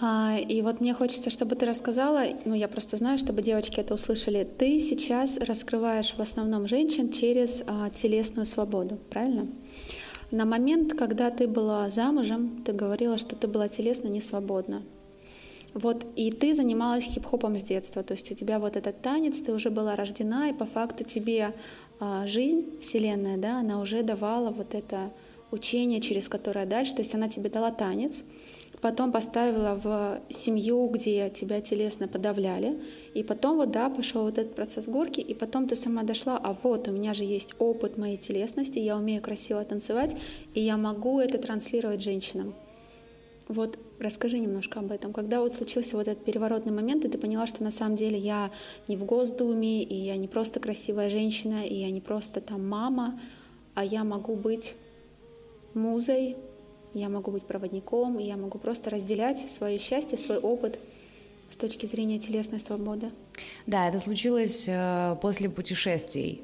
А, 0.00 0.36
и 0.36 0.62
вот 0.62 0.80
мне 0.80 0.92
хочется, 0.92 1.30
чтобы 1.30 1.54
ты 1.54 1.66
рассказала, 1.66 2.24
ну 2.44 2.54
я 2.54 2.66
просто 2.66 2.96
знаю, 2.96 3.18
чтобы 3.18 3.42
девочки 3.42 3.78
это 3.78 3.94
услышали. 3.94 4.42
Ты 4.44 4.80
сейчас 4.80 5.38
раскрываешь 5.38 6.14
в 6.14 6.20
основном 6.20 6.66
женщин 6.66 7.12
через 7.12 7.62
а, 7.66 7.90
телесную 7.90 8.44
свободу, 8.44 8.98
правильно? 9.10 9.46
На 10.32 10.44
момент, 10.44 10.94
когда 10.94 11.30
ты 11.30 11.46
была 11.46 11.88
замужем, 11.90 12.64
ты 12.64 12.72
говорила, 12.72 13.18
что 13.18 13.36
ты 13.36 13.46
была 13.46 13.68
телесно 13.68 14.08
не 14.08 14.20
свободна. 14.20 14.82
Вот, 15.74 16.06
и 16.14 16.30
ты 16.30 16.54
занималась 16.54 17.04
хип-хопом 17.04 17.58
с 17.58 17.62
детства, 17.62 18.04
то 18.04 18.14
есть 18.14 18.30
у 18.30 18.34
тебя 18.34 18.60
вот 18.60 18.76
этот 18.76 19.02
танец, 19.02 19.40
ты 19.40 19.52
уже 19.52 19.70
была 19.70 19.96
рождена, 19.96 20.48
и 20.48 20.52
по 20.52 20.66
факту 20.66 21.02
тебе 21.02 21.52
а, 21.98 22.26
жизнь, 22.28 22.78
Вселенная, 22.80 23.36
да, 23.36 23.58
она 23.58 23.80
уже 23.80 24.04
давала 24.04 24.50
вот 24.50 24.72
это 24.74 25.10
учение, 25.50 26.00
через 26.00 26.28
которое 26.28 26.64
дальше, 26.64 26.94
то 26.94 27.00
есть 27.00 27.14
она 27.16 27.28
тебе 27.28 27.50
дала 27.50 27.72
танец, 27.72 28.22
потом 28.80 29.10
поставила 29.10 29.80
в 29.82 30.20
семью, 30.28 30.86
где 30.88 31.28
тебя 31.30 31.60
телесно 31.60 32.06
подавляли, 32.06 32.78
и 33.14 33.24
потом 33.24 33.56
вот, 33.56 33.72
да, 33.72 33.90
пошел 33.90 34.22
вот 34.22 34.38
этот 34.38 34.54
процесс 34.54 34.86
горки, 34.86 35.20
и 35.20 35.34
потом 35.34 35.66
ты 35.66 35.74
сама 35.74 36.04
дошла, 36.04 36.38
а 36.40 36.56
вот 36.62 36.86
у 36.86 36.92
меня 36.92 37.14
же 37.14 37.24
есть 37.24 37.54
опыт 37.58 37.98
моей 37.98 38.16
телесности, 38.16 38.78
я 38.78 38.96
умею 38.96 39.22
красиво 39.22 39.64
танцевать, 39.64 40.14
и 40.54 40.60
я 40.60 40.76
могу 40.76 41.18
это 41.18 41.38
транслировать 41.38 42.00
женщинам. 42.02 42.54
Вот 43.48 43.78
расскажи 43.98 44.38
немножко 44.38 44.80
об 44.80 44.90
этом. 44.90 45.12
Когда 45.12 45.40
вот 45.40 45.52
случился 45.52 45.96
вот 45.96 46.08
этот 46.08 46.24
переворотный 46.24 46.72
момент, 46.72 47.04
и 47.04 47.08
ты 47.08 47.18
поняла, 47.18 47.46
что 47.46 47.62
на 47.62 47.70
самом 47.70 47.96
деле 47.96 48.18
я 48.18 48.50
не 48.88 48.96
в 48.96 49.04
Госдуме, 49.04 49.82
и 49.82 49.94
я 49.94 50.16
не 50.16 50.28
просто 50.28 50.60
красивая 50.60 51.10
женщина, 51.10 51.66
и 51.66 51.74
я 51.74 51.90
не 51.90 52.00
просто 52.00 52.40
там 52.40 52.66
мама, 52.66 53.20
а 53.74 53.84
я 53.84 54.02
могу 54.04 54.34
быть 54.34 54.74
музой, 55.74 56.36
я 56.94 57.08
могу 57.08 57.32
быть 57.32 57.42
проводником, 57.42 58.18
и 58.18 58.24
я 58.24 58.36
могу 58.36 58.58
просто 58.58 58.88
разделять 58.88 59.50
свое 59.50 59.78
счастье, 59.78 60.16
свой 60.16 60.38
опыт 60.38 60.78
с 61.50 61.56
точки 61.56 61.86
зрения 61.86 62.18
телесной 62.18 62.60
свободы. 62.60 63.10
Да, 63.66 63.88
это 63.88 63.98
случилось 63.98 64.64
э, 64.66 65.16
после 65.20 65.50
путешествий. 65.50 66.42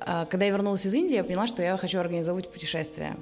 Э, 0.00 0.24
когда 0.30 0.46
я 0.46 0.52
вернулась 0.52 0.86
из 0.86 0.94
Индии, 0.94 1.16
я 1.16 1.24
поняла, 1.24 1.46
что 1.46 1.62
я 1.62 1.76
хочу 1.76 1.98
организовывать 1.98 2.50
путешествия. 2.50 3.16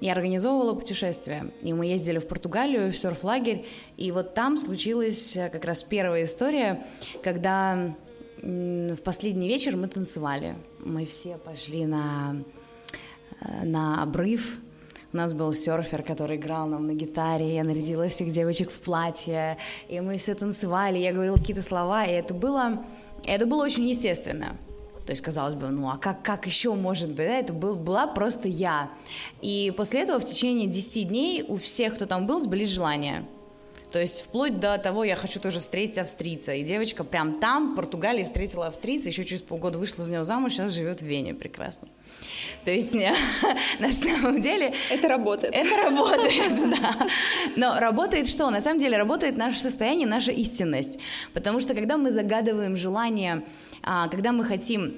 Я 0.00 0.12
организовывала 0.12 0.74
путешествия, 0.74 1.50
и 1.62 1.72
мы 1.72 1.86
ездили 1.86 2.18
в 2.18 2.28
Португалию, 2.28 2.92
в 2.92 2.96
серф-лагерь, 2.96 3.66
и 3.96 4.12
вот 4.12 4.34
там 4.34 4.56
случилась 4.56 5.36
э, 5.36 5.48
как 5.48 5.64
раз 5.64 5.82
первая 5.82 6.24
история, 6.24 6.86
когда 7.22 7.96
в 8.42 8.96
последний 8.98 9.48
вечер 9.48 9.76
мы 9.76 9.88
танцевали. 9.88 10.54
Мы 10.78 11.06
все 11.06 11.36
пошли 11.38 11.86
на, 11.86 12.36
на 13.64 14.02
обрыв, 14.02 14.60
у 15.12 15.16
нас 15.16 15.32
был 15.32 15.52
серфер, 15.54 16.02
который 16.02 16.36
играл 16.36 16.66
нам 16.66 16.86
на 16.86 16.92
гитаре, 16.92 17.54
я 17.54 17.64
нарядила 17.64 18.08
всех 18.08 18.30
девочек 18.30 18.70
в 18.70 18.78
платье, 18.80 19.56
и 19.88 20.00
мы 20.00 20.18
все 20.18 20.34
танцевали, 20.34 20.98
я 20.98 21.12
говорила 21.12 21.36
какие-то 21.36 21.62
слова, 21.62 22.04
и 22.04 22.12
это 22.12 22.34
было, 22.34 22.84
это 23.24 23.46
было 23.46 23.64
очень 23.64 23.88
естественно. 23.88 24.56
То 25.08 25.12
есть, 25.12 25.22
казалось 25.22 25.54
бы, 25.54 25.68
ну 25.68 25.88
а 25.88 25.96
как, 25.96 26.20
как 26.20 26.46
еще 26.46 26.74
может 26.74 27.08
быть? 27.08 27.26
Да? 27.26 27.38
Это 27.38 27.54
был, 27.54 27.76
была 27.76 28.06
просто 28.06 28.46
я. 28.46 28.90
И 29.40 29.72
после 29.74 30.02
этого 30.02 30.20
в 30.20 30.26
течение 30.26 30.68
10 30.68 31.08
дней 31.08 31.42
у 31.48 31.56
всех, 31.56 31.94
кто 31.94 32.04
там 32.04 32.26
был, 32.26 32.40
сбылись 32.40 32.68
желания. 32.68 33.24
То 33.90 33.98
есть 33.98 34.20
вплоть 34.20 34.60
до 34.60 34.76
того, 34.76 35.04
я 35.04 35.16
хочу 35.16 35.40
тоже 35.40 35.60
встретить 35.60 35.96
австрийца. 35.96 36.52
И 36.52 36.62
девочка 36.62 37.04
прям 37.04 37.40
там, 37.40 37.72
в 37.72 37.76
Португалии, 37.76 38.22
встретила 38.22 38.66
австрийца, 38.66 39.08
еще 39.08 39.24
через 39.24 39.40
полгода 39.40 39.78
вышла 39.78 40.04
за 40.04 40.12
него 40.12 40.24
замуж, 40.24 40.52
сейчас 40.52 40.72
живет 40.72 41.00
в 41.00 41.06
Вене 41.06 41.32
прекрасно. 41.32 41.88
То 42.66 42.70
есть 42.70 42.92
на 43.78 43.90
самом 43.90 44.42
деле... 44.42 44.74
Это 44.90 45.08
работает. 45.08 45.54
Это 45.56 45.84
работает, 45.84 46.70
да. 46.70 47.08
Но 47.56 47.80
работает 47.80 48.28
что? 48.28 48.50
На 48.50 48.60
самом 48.60 48.78
деле 48.78 48.98
работает 48.98 49.38
наше 49.38 49.58
состояние, 49.58 50.06
наша 50.06 50.32
истинность. 50.32 50.98
Потому 51.32 51.60
что 51.60 51.74
когда 51.74 51.96
мы 51.96 52.10
загадываем 52.12 52.76
желание, 52.76 53.42
когда 54.10 54.32
мы 54.32 54.44
хотим 54.44 54.94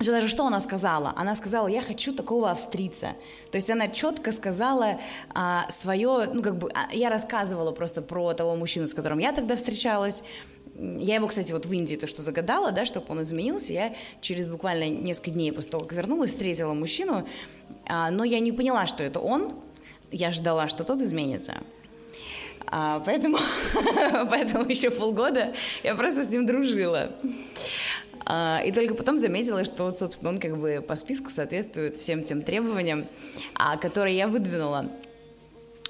даже 0.00 0.28
что 0.28 0.46
она 0.46 0.60
сказала? 0.60 1.12
Она 1.16 1.36
сказала, 1.36 1.68
я 1.68 1.80
хочу 1.80 2.12
такого 2.12 2.50
австрийца. 2.50 3.14
То 3.52 3.56
есть 3.58 3.70
она 3.70 3.88
четко 3.88 4.32
сказала 4.32 5.00
а, 5.32 5.70
свое, 5.70 6.28
ну 6.32 6.42
как 6.42 6.58
бы, 6.58 6.70
а, 6.74 6.92
я 6.92 7.10
рассказывала 7.10 7.70
просто 7.70 8.02
про 8.02 8.32
того 8.34 8.56
мужчину, 8.56 8.88
с 8.88 8.94
которым 8.94 9.18
я 9.18 9.32
тогда 9.32 9.56
встречалась, 9.56 10.22
я 10.76 11.14
его, 11.14 11.28
кстати, 11.28 11.52
вот 11.52 11.66
в 11.66 11.72
Индии 11.72 11.94
то, 11.94 12.08
что 12.08 12.22
загадала, 12.22 12.72
да, 12.72 12.84
чтобы 12.84 13.06
он 13.08 13.22
изменился, 13.22 13.72
я 13.72 13.94
через 14.20 14.48
буквально 14.48 14.88
несколько 14.88 15.30
дней 15.30 15.52
после 15.52 15.70
того, 15.70 15.84
как 15.84 15.92
вернулась, 15.92 16.32
встретила 16.32 16.74
мужчину, 16.74 17.28
а, 17.86 18.10
но 18.10 18.24
я 18.24 18.40
не 18.40 18.50
поняла, 18.50 18.86
что 18.86 19.04
это 19.04 19.20
он, 19.20 19.54
я 20.10 20.32
ждала, 20.32 20.66
что 20.66 20.82
тот 20.82 21.00
изменится. 21.00 21.54
А, 22.66 23.00
поэтому, 23.06 23.38
поэтому 24.28 24.68
еще 24.68 24.90
полгода 24.90 25.54
я 25.84 25.94
просто 25.94 26.24
с 26.24 26.28
ним 26.28 26.44
дружила. 26.44 27.12
А, 28.26 28.62
и 28.64 28.72
только 28.72 28.94
потом 28.94 29.18
заметила, 29.18 29.64
что, 29.64 29.92
собственно, 29.92 30.30
он 30.30 30.38
как 30.38 30.56
бы 30.58 30.84
по 30.86 30.96
списку 30.96 31.30
соответствует 31.30 31.94
всем 31.94 32.24
тем 32.24 32.42
требованиям, 32.42 33.06
а, 33.54 33.76
которые 33.76 34.16
я 34.16 34.28
выдвинула. 34.28 34.90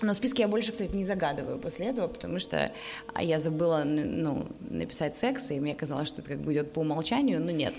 Но 0.02 0.12
списки 0.12 0.40
я 0.40 0.48
больше, 0.48 0.72
кстати, 0.72 0.94
не 0.94 1.04
загадываю 1.04 1.58
после 1.58 1.86
этого, 1.86 2.08
потому 2.08 2.38
что 2.38 2.72
я 3.18 3.38
забыла 3.38 3.84
ну, 3.84 4.48
написать 4.68 5.14
секс, 5.14 5.50
и 5.50 5.60
мне 5.60 5.74
казалось, 5.74 6.08
что 6.08 6.20
это 6.20 6.30
как 6.32 6.40
бы 6.40 6.52
идет 6.52 6.72
по 6.72 6.80
умолчанию, 6.80 7.40
но 7.40 7.52
нет. 7.52 7.74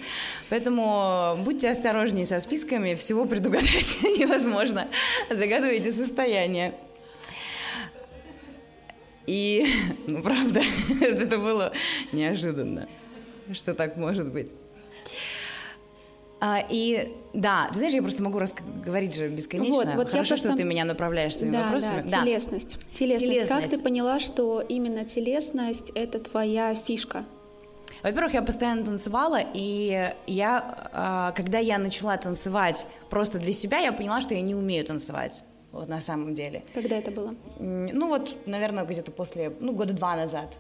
Поэтому 0.50 1.38
будьте 1.44 1.70
осторожнее 1.70 2.26
со 2.26 2.40
списками, 2.40 2.96
всего 2.96 3.26
предугадать 3.26 3.98
невозможно. 4.02 4.88
Загадывайте 5.30 5.92
состояние. 5.92 6.74
И, 9.28 9.68
ну, 10.08 10.24
правда, 10.24 10.62
это 11.02 11.38
было 11.38 11.74
неожиданно, 12.12 12.88
что 13.54 13.74
так 13.74 13.98
может 13.98 14.32
быть. 14.32 14.52
А, 16.42 16.64
и 16.70 17.12
да, 17.34 17.70
ты 17.70 17.80
знаешь, 17.80 17.94
я 17.94 18.02
просто 18.02 18.22
могу 18.22 18.40
говорить 18.86 19.16
же 19.16 19.30
бесконечно. 19.30 19.76
Вот, 19.76 19.88
вот 19.96 20.10
Хорошо, 20.10 20.30
просто... 20.30 20.50
что 20.50 20.58
ты 20.58 20.64
меня 20.64 20.86
направляешь 20.86 21.36
своими 21.38 21.54
да, 21.54 21.64
вопросами. 21.64 22.02
Да, 22.04 22.10
да. 22.10 22.24
Телесность. 22.24 22.78
телесность. 22.92 23.34
Телесность. 23.34 23.50
Как 23.50 23.70
ты 23.70 23.78
поняла, 23.82 24.20
что 24.20 24.62
именно 24.62 25.06
телесность 25.06 25.92
это 25.96 26.20
твоя 26.20 26.76
фишка? 26.76 27.26
Во-первых, 28.04 28.34
я 28.34 28.42
постоянно 28.42 28.84
танцевала, 28.84 29.40
и 29.54 30.14
я, 30.28 30.90
а, 30.94 31.32
когда 31.32 31.60
я 31.60 31.78
начала 31.78 32.18
танцевать 32.18 32.86
просто 33.10 33.40
для 33.40 33.54
себя, 33.54 33.80
я 33.80 33.92
поняла, 33.92 34.22
что 34.22 34.36
я 34.36 34.42
не 34.42 34.54
умею 34.54 34.86
танцевать. 34.86 35.44
Вот 35.72 35.88
на 35.88 36.00
самом 36.00 36.34
деле. 36.34 36.64
Когда 36.74 36.98
это 36.98 37.12
было? 37.12 37.34
Ну 37.60 38.08
вот, 38.08 38.36
наверное, 38.46 38.86
где-то 38.86 39.12
после, 39.12 39.52
ну, 39.60 39.74
года 39.74 39.94
два 39.94 40.16
назад. 40.16 40.56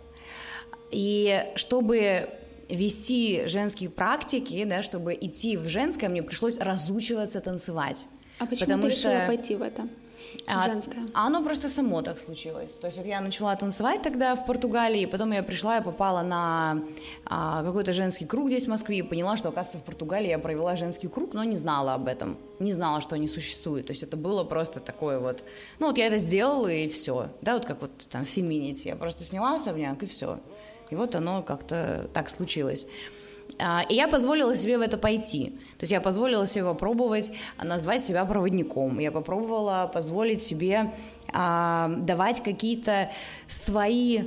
И 0.91 1.45
чтобы 1.55 2.29
вести 2.69 3.47
женские 3.47 3.89
практики, 3.89 4.63
да, 4.63 4.83
чтобы 4.83 5.17
идти 5.19 5.57
в 5.57 5.67
женское, 5.67 6.09
мне 6.09 6.23
пришлось 6.23 6.57
разучиваться 6.57 7.41
танцевать. 7.41 8.05
А 8.39 8.45
почему 8.45 8.67
потому 8.67 8.83
ты 8.83 8.89
решила 8.89 9.17
что... 9.17 9.27
пойти 9.27 9.55
в 9.55 9.61
это? 9.61 9.87
А, 10.47 10.67
Женское. 10.67 11.07
А 11.13 11.27
оно 11.27 11.43
просто 11.43 11.69
само 11.69 12.01
так 12.01 12.19
случилось. 12.19 12.71
То 12.71 12.87
есть 12.87 12.97
вот 12.97 13.05
я 13.05 13.21
начала 13.21 13.55
танцевать 13.55 14.01
тогда 14.01 14.35
в 14.35 14.45
Португалии, 14.45 15.05
потом 15.05 15.31
я 15.31 15.43
пришла 15.43 15.77
и 15.77 15.83
попала 15.83 16.21
на 16.21 16.81
а, 17.25 17.63
какой-то 17.63 17.93
женский 17.93 18.25
круг 18.25 18.49
здесь 18.49 18.65
в 18.65 18.69
Москве 18.69 18.99
и 18.99 19.01
поняла, 19.01 19.37
что, 19.37 19.49
оказывается, 19.49 19.79
в 19.79 19.83
Португалии 19.83 20.29
я 20.29 20.39
провела 20.39 20.75
женский 20.75 21.07
круг, 21.07 21.33
но 21.33 21.43
не 21.43 21.55
знала 21.55 21.93
об 21.93 22.07
этом, 22.07 22.37
не 22.59 22.73
знала, 22.73 23.01
что 23.01 23.15
они 23.15 23.27
существуют. 23.27 23.87
То 23.87 23.91
есть 23.91 24.03
это 24.03 24.17
было 24.17 24.43
просто 24.43 24.79
такое 24.79 25.19
вот, 25.19 25.43
ну 25.79 25.87
вот 25.87 25.97
я 25.97 26.07
это 26.07 26.17
сделала 26.17 26.67
и 26.67 26.87
все, 26.87 27.29
да, 27.41 27.53
вот 27.55 27.65
как 27.65 27.81
вот 27.81 27.91
там 28.09 28.25
феминити, 28.25 28.87
я 28.87 28.95
просто 28.95 29.23
сняла 29.23 29.55
особняк 29.55 30.01
и 30.03 30.07
все. 30.07 30.39
И 30.89 30.95
вот 30.95 31.15
оно 31.15 31.41
как-то 31.41 32.09
так 32.13 32.29
случилось. 32.29 32.87
А, 33.59 33.83
и 33.89 33.95
я 33.95 34.07
позволила 34.07 34.55
себе 34.55 34.77
в 34.77 34.81
это 34.81 34.97
пойти. 34.97 35.51
То 35.77 35.83
есть 35.83 35.91
я 35.91 36.01
позволила 36.01 36.45
себе 36.45 36.65
попробовать 36.65 37.31
назвать 37.61 38.03
себя 38.03 38.25
проводником. 38.25 38.99
Я 38.99 39.11
попробовала 39.11 39.89
позволить 39.93 40.43
себе 40.43 40.93
а, 41.33 41.89
давать 41.97 42.43
какие-то 42.43 43.11
свои 43.47 44.19
а, 44.19 44.25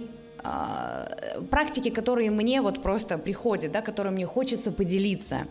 практики, 1.50 1.90
которые 1.90 2.30
мне 2.30 2.62
вот 2.62 2.82
просто 2.82 3.18
приходят, 3.18 3.72
да, 3.72 3.82
которые 3.82 4.12
мне 4.12 4.26
хочется 4.26 4.72
поделиться. 4.72 5.46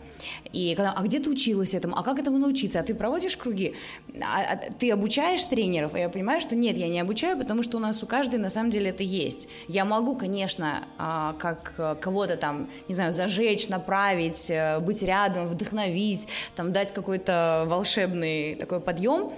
И 0.52 0.74
когда, 0.74 0.92
а 0.92 1.02
где 1.02 1.18
ты 1.20 1.30
училась 1.30 1.74
этому? 1.74 1.96
А 1.96 2.02
как 2.02 2.18
этому 2.18 2.38
научиться? 2.38 2.80
А 2.80 2.82
ты 2.82 2.94
проводишь 2.94 3.36
круги? 3.36 3.74
А, 4.20 4.42
а, 4.52 4.56
ты 4.78 4.90
обучаешь 4.90 5.44
тренеров? 5.44 5.94
И 5.94 5.98
я 5.98 6.08
понимаю, 6.08 6.40
что 6.40 6.54
нет, 6.54 6.76
я 6.76 6.88
не 6.88 7.00
обучаю, 7.00 7.38
потому 7.38 7.62
что 7.62 7.76
у 7.76 7.80
нас 7.80 8.02
у 8.02 8.06
каждой 8.06 8.38
на 8.38 8.50
самом 8.50 8.70
деле 8.70 8.90
это 8.90 9.02
есть. 9.02 9.48
Я 9.68 9.84
могу, 9.84 10.16
конечно, 10.16 10.86
а, 10.98 11.34
как 11.38 11.74
э, 11.78 11.96
кого-то 12.00 12.36
там, 12.36 12.68
не 12.88 12.94
знаю, 12.94 13.12
зажечь, 13.12 13.68
направить, 13.68 14.50
э, 14.50 14.80
быть 14.80 15.02
рядом, 15.02 15.48
вдохновить, 15.48 16.26
там 16.56 16.72
дать 16.72 16.92
какой-то 16.92 17.64
волшебный 17.66 18.54
такой 18.54 18.80
подъем, 18.80 19.30
а, 19.30 19.32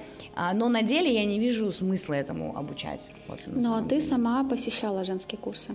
но 0.55 0.69
на 0.69 0.83
деле 0.83 1.13
я 1.13 1.25
не 1.25 1.39
вижу 1.39 1.71
смысла 1.73 2.15
этому 2.15 2.57
обучать. 2.57 3.11
Вот, 3.29 3.41
но 3.47 3.83
ты 3.83 3.89
деле. 3.89 4.01
сама 4.01 4.45
посещала 4.45 5.05
женские 5.05 5.39
курсы? 5.39 5.75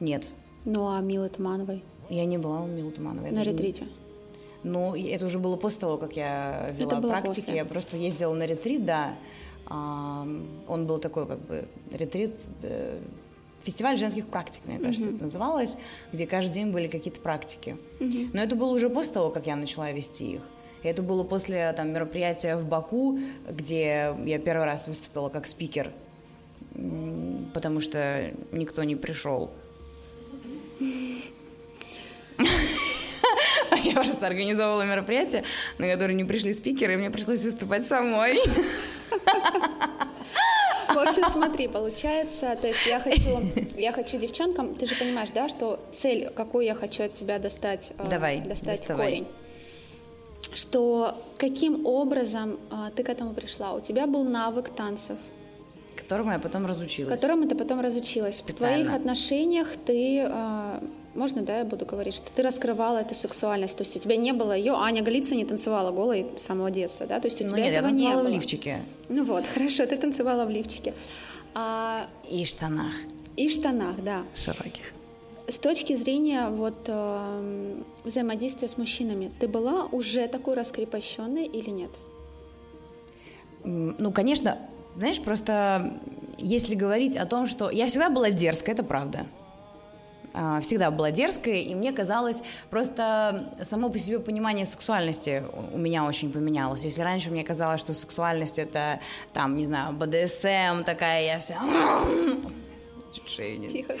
Нет. 0.00 0.30
Ну 0.64 0.88
а 0.88 1.00
Милы 1.00 1.28
Тумановой? 1.28 1.82
Я 2.10 2.26
не 2.26 2.38
была 2.38 2.60
у 2.62 2.66
Милы 2.66 2.90
Тумановой. 2.90 3.30
На 3.30 3.42
ретрите? 3.42 3.86
Ну, 4.62 4.96
это 4.96 5.26
уже 5.26 5.38
было 5.38 5.56
после 5.56 5.80
того, 5.80 5.98
как 5.98 6.16
я 6.16 6.70
вела 6.72 7.00
практики. 7.00 7.44
После. 7.44 7.56
Я 7.56 7.64
просто 7.64 7.96
ездила 7.96 8.34
на 8.34 8.46
ретрит, 8.46 8.84
да. 8.84 9.14
Он 9.68 10.86
был 10.86 10.98
такой, 10.98 11.26
как 11.26 11.40
бы, 11.40 11.68
ретрит, 11.90 12.34
э, 12.62 13.00
фестиваль 13.62 13.96
женских 13.96 14.26
практик, 14.26 14.60
мне 14.66 14.78
кажется, 14.78 15.08
uh-huh. 15.08 15.14
это 15.14 15.22
называлось, 15.22 15.76
где 16.12 16.26
каждый 16.26 16.52
день 16.52 16.70
были 16.70 16.86
какие-то 16.86 17.20
практики. 17.20 17.78
Uh-huh. 17.98 18.28
Но 18.34 18.42
это 18.42 18.56
было 18.56 18.68
уже 18.68 18.90
после 18.90 19.14
того, 19.14 19.30
как 19.30 19.46
я 19.46 19.56
начала 19.56 19.90
вести 19.90 20.34
их. 20.34 20.42
И 20.84 20.86
это 20.86 21.02
было 21.02 21.24
после 21.24 21.72
там, 21.72 21.92
мероприятия 21.92 22.56
в 22.56 22.68
Баку, 22.68 23.18
где 23.48 24.14
я 24.24 24.38
первый 24.38 24.66
раз 24.66 24.86
выступила 24.86 25.30
как 25.30 25.46
спикер, 25.46 25.90
потому 27.54 27.80
что 27.80 28.30
никто 28.52 28.84
не 28.84 28.94
пришел. 28.94 29.50
Я 33.82 33.94
просто 33.94 34.26
организовывала 34.26 34.82
мероприятие, 34.82 35.44
на 35.78 35.88
которое 35.88 36.14
не 36.14 36.24
пришли 36.24 36.52
спикеры, 36.52 36.94
и 36.94 36.96
мне 36.96 37.10
пришлось 37.10 37.42
выступать 37.42 37.86
самой. 37.86 38.38
В 40.88 40.98
общем, 40.98 41.24
смотри, 41.30 41.68
получается, 41.68 42.56
то 42.60 42.68
есть 42.68 42.86
я 42.86 43.00
хочу, 43.00 43.40
я 43.76 43.92
хочу 43.92 44.16
девчонкам, 44.18 44.74
ты 44.74 44.86
же 44.86 44.94
понимаешь, 44.94 45.30
да, 45.34 45.48
что 45.48 45.84
цель, 45.92 46.30
какую 46.30 46.64
я 46.64 46.74
хочу 46.74 47.04
от 47.04 47.14
тебя 47.14 47.38
достать, 47.38 47.90
э, 47.98 48.08
Давай, 48.08 48.40
достать 48.40 48.78
доставай. 48.78 49.10
корень 49.10 49.26
что 50.54 51.22
каким 51.38 51.86
образом 51.86 52.58
а, 52.70 52.90
ты 52.90 53.02
к 53.02 53.08
этому 53.08 53.34
пришла? 53.34 53.72
У 53.74 53.80
тебя 53.80 54.06
был 54.06 54.24
навык 54.24 54.68
танцев. 54.68 55.16
Которому 55.96 56.32
я 56.32 56.38
потом 56.38 56.66
разучилась. 56.66 57.20
Которому 57.20 57.48
ты 57.48 57.54
потом 57.54 57.80
разучилась. 57.80 58.36
Специально. 58.36 58.84
В 58.84 58.86
твоих 58.86 59.00
отношениях 59.00 59.68
ты, 59.86 60.26
а, 60.28 60.82
можно, 61.14 61.42
да, 61.42 61.58
я 61.58 61.64
буду 61.64 61.86
говорить, 61.86 62.14
что 62.14 62.26
ты 62.34 62.42
раскрывала 62.42 62.98
эту 62.98 63.14
сексуальность. 63.14 63.76
То 63.76 63.82
есть 63.82 63.96
у 63.96 64.00
тебя 64.00 64.16
не 64.16 64.32
было 64.32 64.52
ее, 64.56 64.72
Аня 64.72 65.02
Голица 65.02 65.34
не 65.34 65.44
танцевала 65.44 65.92
голой 65.92 66.26
с 66.36 66.42
самого 66.42 66.70
детства, 66.70 67.06
да? 67.06 67.20
То 67.20 67.26
есть 67.26 67.40
у 67.40 67.44
ну, 67.44 67.50
тебя 67.50 67.64
нет, 67.64 67.74
этого 67.74 67.86
я 67.86 67.90
танцевала 67.90 68.16
не 68.16 68.22
было. 68.22 68.30
в 68.30 68.34
лифчике. 68.34 68.82
Ну 69.08 69.24
вот, 69.24 69.44
хорошо, 69.46 69.86
ты 69.86 69.96
танцевала 69.96 70.44
в 70.44 70.50
лифчике. 70.50 70.94
А... 71.54 72.06
И 72.28 72.44
штанах. 72.44 72.94
И 73.36 73.48
штанах, 73.48 74.02
да. 74.02 74.22
Широких. 74.34 74.92
С 75.46 75.56
точки 75.56 75.94
зрения 75.94 76.48
вот 76.48 76.86
э, 76.86 77.82
взаимодействия 78.04 78.66
с 78.66 78.78
мужчинами, 78.78 79.30
ты 79.38 79.46
была 79.46 79.84
уже 79.86 80.26
такой 80.26 80.54
раскрепощенной 80.54 81.44
или 81.44 81.70
нет? 81.70 81.90
Ну, 83.62 84.10
конечно, 84.12 84.58
знаешь, 84.96 85.20
просто 85.20 86.00
если 86.38 86.74
говорить 86.74 87.16
о 87.16 87.26
том, 87.26 87.46
что 87.46 87.70
я 87.70 87.86
всегда 87.88 88.08
была 88.08 88.30
дерзкая, 88.30 88.74
это 88.74 88.84
правда. 88.84 89.26
А, 90.36 90.60
всегда 90.60 90.90
была 90.90 91.10
дерзкой, 91.10 91.62
и 91.62 91.74
мне 91.74 91.92
казалось, 91.92 92.42
просто 92.68 93.54
само 93.62 93.88
по 93.88 93.98
себе 93.98 94.18
понимание 94.18 94.66
сексуальности 94.66 95.44
у 95.72 95.78
меня 95.78 96.06
очень 96.06 96.32
поменялось. 96.32 96.84
Если 96.84 97.02
раньше 97.02 97.30
мне 97.30 97.44
казалось, 97.44 97.80
что 97.80 97.94
сексуальность 97.94 98.58
это, 98.58 98.98
там, 99.32 99.56
не 99.56 99.64
знаю, 99.64 99.92
БДСМ 99.92 100.84
такая, 100.84 101.24
я 101.24 101.38
вся 101.38 101.60
шею 103.26 103.68
Тихо, 103.70 103.94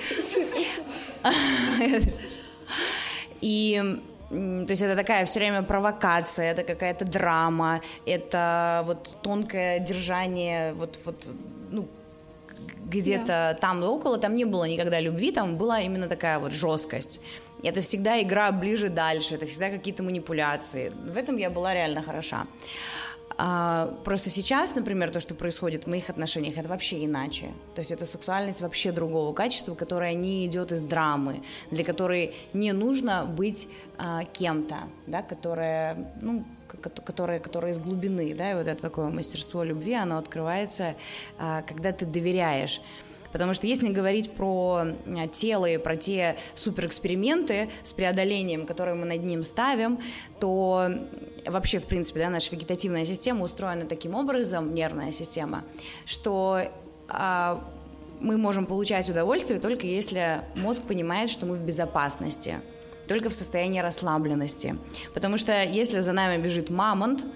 И 3.40 3.98
то 4.30 4.70
есть 4.70 4.82
это 4.82 4.96
такая 4.96 5.24
все 5.26 5.38
время 5.38 5.62
провокация, 5.62 6.50
это 6.50 6.64
какая-то 6.64 7.04
драма, 7.04 7.80
это 8.06 8.82
вот 8.86 9.16
тонкое 9.22 9.78
держание, 9.78 10.72
вот, 10.72 10.98
вот 11.04 11.28
ну, 11.70 11.86
где-то 12.86 13.32
yeah. 13.32 13.54
там 13.54 13.82
около, 13.82 14.18
там 14.18 14.34
не 14.34 14.44
было 14.44 14.64
никогда 14.64 15.00
любви, 15.00 15.30
там 15.30 15.56
была 15.56 15.80
именно 15.80 16.08
такая 16.08 16.38
вот 16.38 16.52
жесткость. 16.52 17.20
Это 17.62 17.80
всегда 17.80 18.20
игра 18.20 18.50
ближе 18.52 18.88
дальше, 18.88 19.36
это 19.36 19.46
всегда 19.46 19.70
какие-то 19.70 20.02
манипуляции. 20.02 20.92
В 21.12 21.16
этом 21.16 21.36
я 21.36 21.50
была 21.50 21.74
реально 21.74 22.02
хороша. 22.02 22.46
А, 23.36 23.98
просто 24.04 24.30
сейчас, 24.30 24.74
например, 24.74 25.10
то, 25.10 25.20
что 25.20 25.34
происходит 25.34 25.84
в 25.84 25.86
моих 25.88 26.08
отношениях, 26.08 26.56
это 26.56 26.68
вообще 26.68 27.04
иначе. 27.04 27.52
То 27.74 27.80
есть 27.80 27.90
это 27.90 28.06
сексуальность 28.06 28.60
вообще 28.60 28.92
другого 28.92 29.32
качества, 29.34 29.74
которая 29.74 30.14
не 30.14 30.46
идет 30.46 30.72
из 30.72 30.82
драмы, 30.82 31.42
для 31.70 31.84
которой 31.84 32.34
не 32.52 32.72
нужно 32.72 33.24
быть 33.24 33.68
а, 33.98 34.24
кем-то, 34.24 34.88
да, 35.06 35.22
которая, 35.22 36.12
ну, 36.20 36.44
которая, 36.80 37.40
которая 37.40 37.72
из 37.72 37.78
глубины, 37.78 38.34
да, 38.34 38.52
и 38.52 38.54
вот 38.54 38.68
это 38.68 38.80
такое 38.80 39.08
мастерство 39.08 39.64
любви, 39.64 39.94
оно 39.94 40.18
открывается, 40.18 40.94
а, 41.38 41.62
когда 41.62 41.92
ты 41.92 42.06
доверяешь. 42.06 42.80
Потому 43.34 43.52
что 43.52 43.66
если 43.66 43.88
говорить 43.88 44.30
про 44.30 44.84
тело 45.32 45.66
и 45.66 45.76
про 45.76 45.96
те 45.96 46.36
суперэксперименты 46.54 47.68
с 47.82 47.92
преодолением, 47.92 48.64
которые 48.64 48.94
мы 48.94 49.06
над 49.06 49.24
ним 49.24 49.42
ставим, 49.42 49.98
то 50.38 50.88
вообще, 51.44 51.80
в 51.80 51.86
принципе, 51.86 52.20
да, 52.20 52.30
наша 52.30 52.52
вегетативная 52.52 53.04
система 53.04 53.42
устроена 53.42 53.86
таким 53.86 54.14
образом, 54.14 54.72
нервная 54.72 55.10
система, 55.10 55.64
что 56.06 56.62
а, 57.08 57.60
мы 58.20 58.36
можем 58.36 58.66
получать 58.66 59.10
удовольствие 59.10 59.58
только 59.58 59.84
если 59.84 60.42
мозг 60.54 60.84
понимает, 60.84 61.28
что 61.28 61.44
мы 61.44 61.56
в 61.56 61.64
безопасности, 61.64 62.60
только 63.08 63.30
в 63.30 63.34
состоянии 63.34 63.80
расслабленности. 63.80 64.78
Потому 65.12 65.38
что 65.38 65.60
если 65.60 65.98
за 65.98 66.12
нами 66.12 66.40
бежит 66.40 66.70
мамонт, 66.70 67.26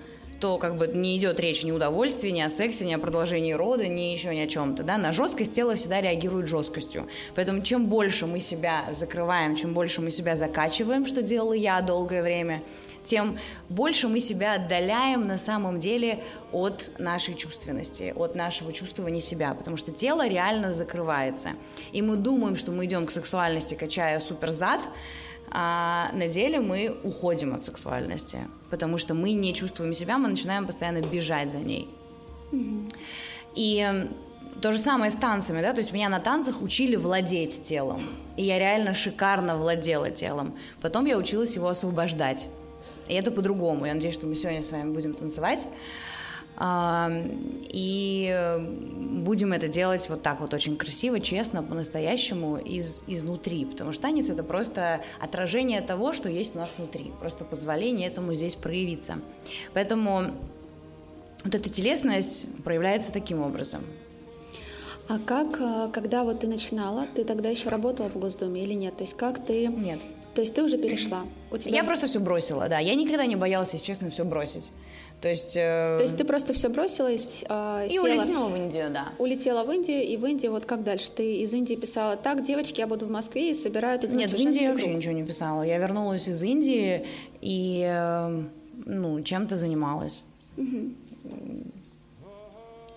то 0.41 0.59
как 0.59 0.77
бы 0.77 0.87
не 0.87 1.17
идет 1.17 1.41
речь 1.41 1.65
ни 1.65 1.71
о 1.71 1.75
удовольствии, 1.75 2.31
ни 2.31 2.41
о 2.41 2.49
сексе, 2.49 2.85
ни 2.85 2.93
о 2.93 2.99
продолжении 2.99 3.53
рода, 3.53 3.87
ни 3.89 4.13
еще 4.13 4.35
ни 4.35 4.41
о 4.41 4.47
чем-то. 4.47 4.83
Да? 4.83 4.99
На 4.99 5.13
жесткость 5.13 5.53
тело 5.53 5.75
всегда 5.75 6.01
реагирует 6.01 6.49
жесткостью. 6.49 7.09
Поэтому 7.35 7.63
чем 7.63 7.87
больше 7.87 8.27
мы 8.27 8.41
себя 8.41 8.85
закрываем, 8.93 9.57
чем 9.57 9.75
больше 9.75 10.01
мы 10.01 10.11
себя 10.11 10.37
закачиваем, 10.37 11.07
что 11.07 11.23
делала 11.23 11.53
я 11.53 11.81
долгое 11.81 12.23
время, 12.23 12.63
тем 13.05 13.39
больше 13.71 14.07
мы 14.07 14.21
себя 14.21 14.55
отдаляем 14.55 15.27
на 15.27 15.39
самом 15.39 15.79
деле 15.79 16.23
от 16.53 16.91
нашей 16.99 17.35
чувственности, 17.35 18.13
от 18.15 18.35
нашего 18.35 18.73
чувствования 18.73 19.21
себя, 19.21 19.55
потому 19.55 19.79
что 19.79 19.93
тело 19.93 20.29
реально 20.29 20.73
закрывается. 20.73 21.53
И 21.93 22.03
мы 22.03 22.17
думаем, 22.17 22.57
что 22.57 22.71
мы 22.71 22.85
идем 22.85 23.07
к 23.07 23.11
сексуальности, 23.11 23.75
качая 23.75 24.21
суперзад, 24.21 24.83
а 25.51 26.11
на 26.13 26.29
деле 26.29 26.61
мы 26.61 26.97
уходим 27.03 27.55
от 27.55 27.65
сексуальности, 27.65 28.49
потому 28.71 28.99
что 28.99 29.15
мы 29.15 29.33
не 29.33 29.55
чувствуем 29.55 29.95
себя, 29.95 30.19
мы 30.19 30.29
начинаем 30.29 30.67
постоянно 30.67 31.01
бежать 31.01 31.51
за 31.51 31.59
ней. 31.59 31.89
Mm-hmm. 32.53 32.93
И 33.55 34.09
то 34.61 34.73
же 34.73 34.79
самое 34.79 35.11
с 35.11 35.15
танцами, 35.15 35.61
да, 35.61 35.73
то 35.73 35.81
есть 35.81 35.93
меня 35.93 36.09
на 36.09 36.21
танцах 36.21 36.63
учили 36.63 36.97
владеть 36.97 37.63
телом, 37.63 38.03
и 38.37 38.45
я 38.45 38.59
реально 38.59 38.95
шикарно 38.95 39.57
владела 39.57 40.11
телом. 40.11 40.57
Потом 40.81 41.07
я 41.07 41.17
училась 41.17 41.55
его 41.55 41.69
освобождать, 41.69 42.49
и 43.09 43.15
это 43.15 43.31
по-другому. 43.31 43.87
Я 43.87 43.95
надеюсь, 43.95 44.15
что 44.15 44.27
мы 44.27 44.35
сегодня 44.35 44.63
с 44.63 44.71
вами 44.71 44.93
будем 44.93 45.15
танцевать. 45.15 45.67
И 46.61 48.59
будем 49.29 49.53
это 49.53 49.69
делать 49.69 50.09
вот 50.09 50.23
так 50.23 50.41
вот 50.41 50.55
очень 50.55 50.77
красиво, 50.77 51.21
честно, 51.21 51.63
по-настоящему 51.63 52.57
из, 52.57 53.05
изнутри, 53.07 53.65
потому 53.65 53.93
что 53.93 54.03
танец 54.03 54.29
это 54.29 54.43
просто 54.43 55.03
отражение 55.21 55.81
того, 55.83 56.13
что 56.13 56.29
есть 56.29 56.57
у 56.57 56.59
нас 56.59 56.75
внутри, 56.77 57.13
просто 57.21 57.45
позволение 57.45 58.09
этому 58.09 58.35
здесь 58.35 58.57
проявиться. 58.57 59.21
Поэтому 59.73 60.33
вот 61.45 61.55
эта 61.55 61.69
телесность 61.69 62.49
проявляется 62.65 63.13
таким 63.13 63.41
образом. 63.41 63.83
А 65.09 65.19
как, 65.19 65.61
э, 65.61 65.89
когда 65.93 66.23
вот 66.23 66.41
ты 66.41 66.49
начинала, 66.49 67.07
ты 67.15 67.25
тогда 67.25 67.49
еще 67.49 67.71
работала 67.71 68.09
в 68.09 68.17
Госдуме 68.19 68.65
или 68.65 68.75
нет? 68.75 68.97
То 68.97 69.05
есть 69.05 69.17
как 69.17 69.45
ты... 69.45 69.67
Нет. 69.69 70.01
То 70.39 70.43
есть 70.43 70.55
ты 70.55 70.63
уже 70.63 70.79
перешла? 70.79 71.27
У 71.51 71.59
тебя... 71.59 71.75
Я 71.75 71.83
просто 71.83 72.07
все 72.07 72.21
бросила, 72.21 72.69
да. 72.69 72.79
Я 72.79 72.95
никогда 72.95 73.27
не 73.27 73.35
боялась, 73.35 73.73
если 73.73 73.85
честно, 73.85 74.09
все 74.09 74.25
бросить. 74.25 74.71
То 75.21 75.29
есть, 75.29 75.57
э... 75.57 75.97
То 75.99 76.03
есть 76.03 76.17
ты 76.17 76.25
просто 76.25 76.53
все 76.53 76.69
бросила 76.69 77.11
и, 77.11 77.17
э, 77.17 77.87
и 77.87 77.89
села, 77.89 78.05
улетела 78.05 78.49
в 78.49 78.57
Индию, 78.57 78.91
да. 78.91 79.09
Улетела 79.19 79.65
в 79.65 79.73
Индию, 79.73 80.05
и 80.05 80.17
в 80.17 80.25
Индии 80.25 80.47
вот 80.47 80.65
как 80.65 80.85
дальше? 80.85 81.11
Ты 81.11 81.39
из 81.39 81.53
Индии 81.53 81.75
писала, 81.75 82.17
так, 82.17 82.45
девочки, 82.45 82.79
я 82.79 82.87
буду 82.87 83.07
в 83.07 83.11
Москве 83.11 83.51
и 83.51 83.55
собираю 83.55 83.99
тут... 83.99 84.13
Нет, 84.13 84.31
в 84.31 84.37
Индии 84.37 84.63
я 84.63 84.71
вообще 84.71 84.95
ничего 84.95 85.13
не 85.13 85.25
писала. 85.25 85.65
Я 85.65 85.79
вернулась 85.79 86.29
из 86.29 86.41
Индии 86.41 87.05
и, 87.41 87.83
э, 87.85 88.43
ну, 88.87 89.21
чем-то 89.23 89.57
занималась. 89.57 90.23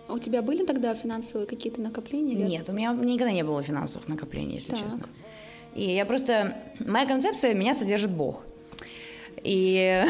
А 0.07 0.13
у 0.13 0.19
тебя 0.19 0.43
были 0.43 0.63
тогда 0.63 0.93
финансовые 0.93 1.47
какие-то 1.47 1.81
накопления? 1.81 2.35
Нет, 2.35 2.69
у 2.69 2.73
меня 2.73 2.93
никогда 2.93 3.31
не 3.31 3.43
было 3.43 3.63
финансовых 3.63 4.07
накоплений, 4.07 4.53
если 4.53 4.73
так. 4.73 4.83
честно. 4.83 5.07
И 5.75 5.93
я 5.93 6.05
просто... 6.05 6.57
Моя 6.79 7.05
концепция 7.05 7.53
«меня 7.53 7.73
содержит 7.73 8.11
Бог». 8.11 8.43
И... 9.43 10.03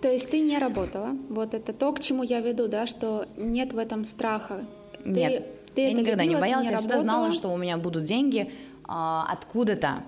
То 0.00 0.10
есть 0.10 0.30
ты 0.30 0.40
не 0.40 0.58
работала. 0.58 1.10
Вот 1.28 1.54
это 1.54 1.72
то, 1.72 1.92
к 1.92 2.00
чему 2.00 2.24
я 2.24 2.40
веду, 2.40 2.66
да, 2.66 2.86
что 2.86 3.26
нет 3.36 3.72
в 3.72 3.78
этом 3.78 4.04
страха. 4.04 4.64
Нет, 5.04 5.46
ты 5.74 5.82
я 5.82 5.92
никогда 5.92 6.24
любила, 6.24 6.36
не 6.36 6.40
боялась, 6.40 6.66
не 6.66 6.72
я 6.72 6.78
всегда 6.78 6.98
знала, 6.98 7.30
что 7.30 7.52
у 7.52 7.56
меня 7.56 7.76
будут 7.76 8.04
деньги 8.04 8.52
а, 8.84 9.26
откуда-то. 9.30 10.02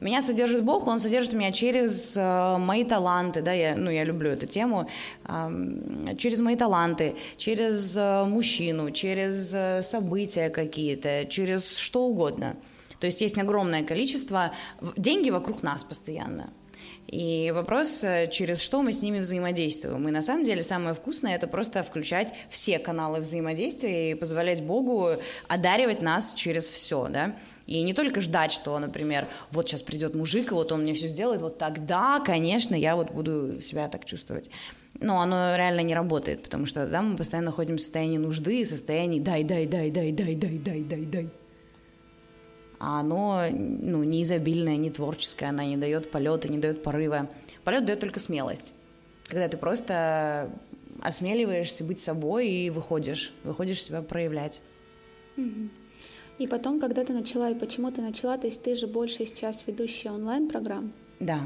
Меня 0.00 0.22
содержит 0.22 0.62
Бог, 0.62 0.86
Он 0.86 1.00
содержит 1.00 1.32
меня 1.32 1.50
через 1.50 2.16
э, 2.16 2.56
мои 2.58 2.84
таланты, 2.84 3.42
да, 3.42 3.52
я, 3.52 3.76
ну, 3.76 3.90
я 3.90 4.04
люблю 4.04 4.30
эту 4.30 4.46
тему, 4.46 4.88
через 6.16 6.40
мои 6.40 6.54
таланты, 6.54 7.16
через 7.36 7.96
э, 7.96 8.24
мужчину, 8.24 8.92
через 8.92 9.52
э, 9.52 9.82
события 9.82 10.50
какие-то, 10.50 11.26
через 11.26 11.76
что 11.76 12.04
угодно. 12.04 12.56
То 13.00 13.06
есть 13.06 13.20
есть 13.20 13.38
огромное 13.38 13.82
количество, 13.82 14.52
деньги 14.96 15.30
вокруг 15.30 15.64
нас 15.64 15.82
постоянно. 15.82 16.52
И 17.08 17.52
вопрос, 17.54 18.04
через 18.30 18.60
что 18.60 18.82
мы 18.82 18.92
с 18.92 19.02
ними 19.02 19.18
взаимодействуем. 19.20 20.06
И 20.08 20.10
на 20.12 20.20
самом 20.20 20.44
деле 20.44 20.62
самое 20.62 20.94
вкусное 20.94 21.34
это 21.34 21.46
просто 21.48 21.82
включать 21.82 22.34
все 22.50 22.78
каналы 22.78 23.20
взаимодействия 23.20 24.10
и 24.10 24.14
позволять 24.14 24.62
Богу 24.62 25.12
одаривать 25.48 26.02
нас 26.02 26.34
через 26.34 26.68
все, 26.68 27.08
да. 27.08 27.34
И 27.68 27.82
не 27.82 27.92
только 27.92 28.22
ждать, 28.22 28.50
что, 28.50 28.78
например, 28.78 29.28
вот 29.50 29.68
сейчас 29.68 29.82
придет 29.82 30.14
мужик, 30.14 30.52
и 30.52 30.54
вот 30.54 30.72
он 30.72 30.84
мне 30.84 30.94
все 30.94 31.06
сделает, 31.06 31.42
вот 31.42 31.58
тогда, 31.58 32.18
конечно, 32.24 32.74
я 32.74 32.96
вот 32.96 33.10
буду 33.10 33.60
себя 33.60 33.88
так 33.88 34.06
чувствовать. 34.06 34.48
Но 35.00 35.20
оно 35.20 35.54
реально 35.54 35.80
не 35.80 35.94
работает, 35.94 36.42
потому 36.42 36.64
что 36.64 36.88
да, 36.88 37.02
мы 37.02 37.18
постоянно 37.18 37.52
ходим 37.52 37.76
в 37.76 37.82
состоянии 37.82 38.16
нужды, 38.16 38.64
в 38.64 38.68
состоянии 38.68 39.20
дай, 39.20 39.44
дай, 39.44 39.66
дай, 39.66 39.90
дай, 39.90 40.12
дай, 40.12 40.34
дай, 40.34 40.58
дай, 40.58 40.82
дай, 40.82 41.04
дай. 41.04 41.28
А 42.80 43.00
оно 43.00 43.44
ну, 43.50 44.02
не 44.02 44.22
изобильное, 44.22 44.78
не 44.78 44.88
творческое, 44.88 45.50
она 45.50 45.66
не 45.66 45.76
дает 45.76 46.10
полета, 46.10 46.48
не 46.50 46.56
дает 46.56 46.82
порыва. 46.82 47.28
Полет 47.64 47.84
дает 47.84 48.00
только 48.00 48.18
смелость. 48.18 48.72
Когда 49.26 49.46
ты 49.46 49.58
просто 49.58 50.50
осмеливаешься 51.02 51.84
быть 51.84 52.00
собой 52.00 52.48
и 52.48 52.70
выходишь, 52.70 53.34
выходишь 53.44 53.82
себя 53.82 54.00
проявлять. 54.00 54.62
Mm-hmm. 55.36 55.68
И 56.38 56.46
потом, 56.46 56.78
когда 56.78 57.04
ты 57.04 57.12
начала, 57.12 57.50
и 57.50 57.54
почему 57.54 57.90
ты 57.90 58.00
начала, 58.00 58.38
то 58.38 58.46
есть 58.46 58.62
ты 58.62 58.74
же 58.74 58.86
больше 58.86 59.26
сейчас 59.26 59.64
ведущая 59.66 60.10
онлайн-программ. 60.12 60.92
Да. 61.18 61.40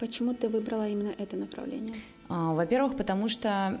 Почему 0.00 0.34
ты 0.34 0.48
выбрала 0.48 0.88
именно 0.88 1.14
это 1.18 1.36
направление? 1.36 1.94
А, 2.28 2.52
во-первых, 2.52 2.96
потому 2.96 3.28
что 3.28 3.80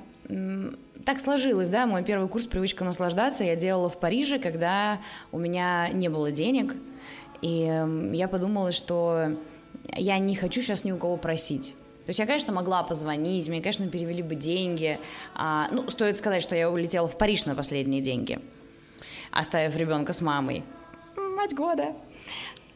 так 1.04 1.18
сложилось, 1.18 1.68
да, 1.68 1.86
мой 1.86 2.04
первый 2.04 2.28
курс 2.28 2.46
«Привычка 2.46 2.84
наслаждаться» 2.84 3.44
я 3.44 3.56
делала 3.56 3.88
в 3.88 3.98
Париже, 3.98 4.38
когда 4.38 5.00
у 5.32 5.38
меня 5.38 5.90
не 5.92 6.08
было 6.08 6.30
денег, 6.30 6.74
и 7.42 7.84
я 8.12 8.28
подумала, 8.28 8.72
что 8.72 9.36
я 9.96 10.18
не 10.18 10.34
хочу 10.34 10.62
сейчас 10.62 10.84
ни 10.84 10.92
у 10.92 10.96
кого 10.96 11.16
просить. 11.16 11.74
То 12.06 12.10
есть 12.10 12.18
я, 12.18 12.26
конечно, 12.26 12.52
могла 12.52 12.82
позвонить, 12.84 13.48
мне, 13.48 13.60
конечно, 13.60 13.88
перевели 13.88 14.22
бы 14.22 14.34
деньги. 14.34 14.98
А, 15.34 15.68
ну, 15.72 15.90
стоит 15.90 16.16
сказать, 16.16 16.42
что 16.42 16.54
я 16.54 16.70
улетела 16.70 17.08
в 17.08 17.18
Париж 17.18 17.44
на 17.44 17.54
последние 17.54 18.02
деньги 18.02 18.40
оставив 19.30 19.76
ребенка 19.76 20.12
с 20.12 20.20
мамой. 20.20 20.62
Мать 21.16 21.54
года. 21.54 21.94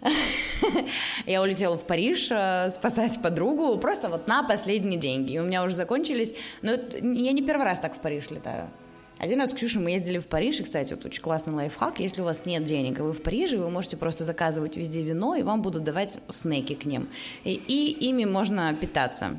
Я 1.26 1.42
улетела 1.42 1.76
в 1.76 1.84
Париж 1.84 2.28
э, 2.30 2.70
спасать 2.70 3.20
подругу 3.20 3.76
просто 3.78 4.08
вот 4.08 4.28
на 4.28 4.42
последние 4.42 4.98
деньги. 4.98 5.32
И 5.32 5.38
у 5.38 5.44
меня 5.44 5.64
уже 5.64 5.74
закончились. 5.74 6.34
Но 6.62 6.72
я 6.72 7.32
не 7.32 7.42
первый 7.42 7.64
раз 7.64 7.80
так 7.80 7.96
в 7.96 7.98
Париж 7.98 8.30
летаю. 8.30 8.70
Один 9.18 9.40
раз 9.40 9.50
с 9.50 9.54
Ксюшей 9.54 9.82
мы 9.82 9.90
ездили 9.90 10.18
в 10.18 10.28
Париж, 10.28 10.60
и, 10.60 10.62
кстати, 10.62 10.94
вот 10.94 11.04
очень 11.04 11.20
классный 11.20 11.52
лайфхак. 11.52 11.98
Если 11.98 12.20
у 12.20 12.24
вас 12.24 12.46
нет 12.46 12.64
денег, 12.64 13.00
и 13.00 13.02
вы 13.02 13.12
в 13.12 13.20
Париже, 13.20 13.58
вы 13.58 13.68
можете 13.68 13.96
просто 13.96 14.24
заказывать 14.24 14.76
везде 14.76 15.02
вино, 15.02 15.34
и 15.34 15.42
вам 15.42 15.60
будут 15.60 15.82
давать 15.82 16.18
снеки 16.28 16.76
к 16.76 16.84
ним. 16.84 17.08
И, 17.42 17.54
и 17.54 18.08
ими 18.08 18.24
можно 18.24 18.72
питаться. 18.74 19.38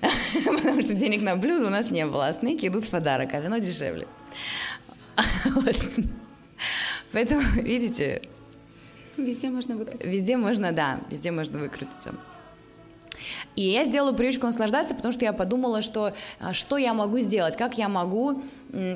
Потому 0.44 0.82
что 0.82 0.94
денег 0.94 1.22
на 1.22 1.34
блюдо 1.34 1.66
у 1.66 1.70
нас 1.70 1.90
не 1.90 2.06
было, 2.06 2.28
а 2.28 2.32
снеки 2.32 2.66
идут 2.66 2.84
в 2.84 2.90
подарок, 2.90 3.34
а 3.34 3.40
вино 3.40 3.58
дешевле. 3.58 4.06
Поэтому, 7.12 7.40
видите... 7.56 8.22
Везде 9.16 9.48
можно 9.48 9.76
выкрутиться. 9.76 10.08
Везде 10.08 10.36
можно, 10.36 10.72
да, 10.72 11.00
везде 11.10 11.30
можно 11.30 11.58
выкрутиться. 11.58 12.14
И 13.54 13.62
я 13.62 13.84
сделала 13.84 14.12
привычку 14.12 14.46
наслаждаться, 14.46 14.94
потому 14.94 15.12
что 15.12 15.24
я 15.24 15.32
подумала, 15.32 15.82
что 15.82 16.12
а, 16.38 16.52
что 16.52 16.76
я 16.76 16.92
могу 16.92 17.18
сделать, 17.20 17.56
как 17.56 17.78
я 17.78 17.88
могу, 17.88 18.42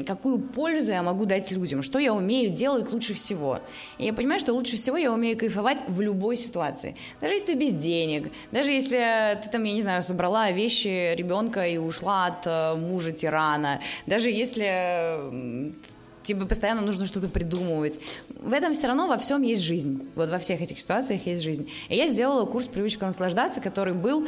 какую 0.06 0.38
пользу 0.38 0.90
я 0.90 1.02
могу 1.02 1.24
дать 1.24 1.50
людям, 1.50 1.82
что 1.82 1.98
я 1.98 2.12
умею 2.12 2.50
делать 2.50 2.92
лучше 2.92 3.14
всего. 3.14 3.60
И 3.98 4.04
я 4.04 4.12
понимаю, 4.12 4.38
что 4.38 4.52
лучше 4.52 4.76
всего 4.76 4.96
я 4.96 5.12
умею 5.12 5.38
кайфовать 5.38 5.82
в 5.88 6.00
любой 6.00 6.36
ситуации. 6.36 6.96
Даже 7.20 7.34
если 7.34 7.46
ты 7.46 7.54
без 7.54 7.72
денег, 7.72 8.30
даже 8.52 8.72
если 8.72 9.40
ты 9.42 9.48
там, 9.50 9.64
я 9.64 9.72
не 9.72 9.82
знаю, 9.82 10.02
собрала 10.02 10.50
вещи 10.50 11.14
ребенка 11.14 11.66
и 11.66 11.78
ушла 11.78 12.26
от 12.26 12.46
э, 12.46 12.76
мужа 12.76 13.12
тирана, 13.12 13.80
даже 14.06 14.30
если 14.30 15.72
тебе 16.22 16.46
постоянно 16.46 16.82
нужно 16.82 17.06
что-то 17.06 17.28
придумывать. 17.28 18.00
В 18.28 18.52
этом 18.52 18.74
все 18.74 18.86
равно 18.86 19.06
во 19.06 19.18
всем 19.18 19.42
есть 19.42 19.62
жизнь. 19.62 20.08
Вот 20.14 20.30
во 20.30 20.38
всех 20.38 20.60
этих 20.60 20.80
ситуациях 20.80 21.26
есть 21.26 21.42
жизнь. 21.42 21.70
И 21.88 21.96
я 21.96 22.08
сделала 22.08 22.46
курс 22.46 22.66
«Привычка 22.66 23.06
наслаждаться», 23.06 23.60
который 23.60 23.94
был... 23.94 24.26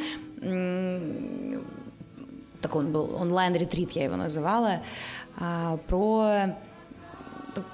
Так 2.61 2.77
он 2.77 2.93
был, 2.93 3.17
онлайн-ретрит 3.17 3.91
я 3.93 4.05
его 4.05 4.15
называла, 4.15 4.83
а, 5.37 5.79
про 5.89 6.57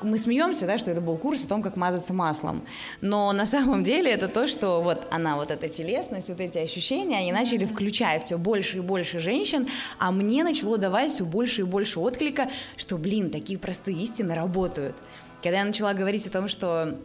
мы 0.03 0.19
смеемся, 0.19 0.67
да, 0.67 0.79
что 0.79 0.91
это 0.91 1.01
был 1.01 1.17
курс 1.17 1.45
о 1.45 1.49
том, 1.49 1.63
как 1.63 1.77
мазаться 1.77 2.13
маслом. 2.13 2.63
Но 3.01 3.33
на 3.33 3.47
самом 3.47 3.85
деле 3.85 4.11
это 4.11 4.29
то, 4.29 4.47
что 4.47 4.83
вот 4.83 5.07
она, 5.11 5.37
вот 5.37 5.51
эта 5.51 5.69
телесность, 5.69 6.29
вот 6.29 6.41
эти 6.41 6.59
ощущения, 6.59 7.19
они 7.19 7.33
начали 7.33 7.65
включать 7.65 8.25
все 8.25 8.39
больше 8.39 8.79
и 8.79 8.81
больше 8.81 9.19
женщин, 9.19 9.69
а 9.99 10.11
мне 10.11 10.45
начало 10.45 10.79
давать 10.79 11.13
все 11.13 11.25
больше 11.25 11.63
и 11.63 11.65
больше 11.65 12.01
отклика, 12.01 12.51
что, 12.77 12.97
блин, 12.97 13.31
такие 13.31 13.59
простые 13.59 13.97
истины 14.03 14.35
работают. 14.35 14.97
Когда 15.43 15.59
я 15.59 15.65
начала 15.65 15.95
говорить 15.95 16.27
о 16.27 16.31
том, 16.31 16.49
что 16.49 16.99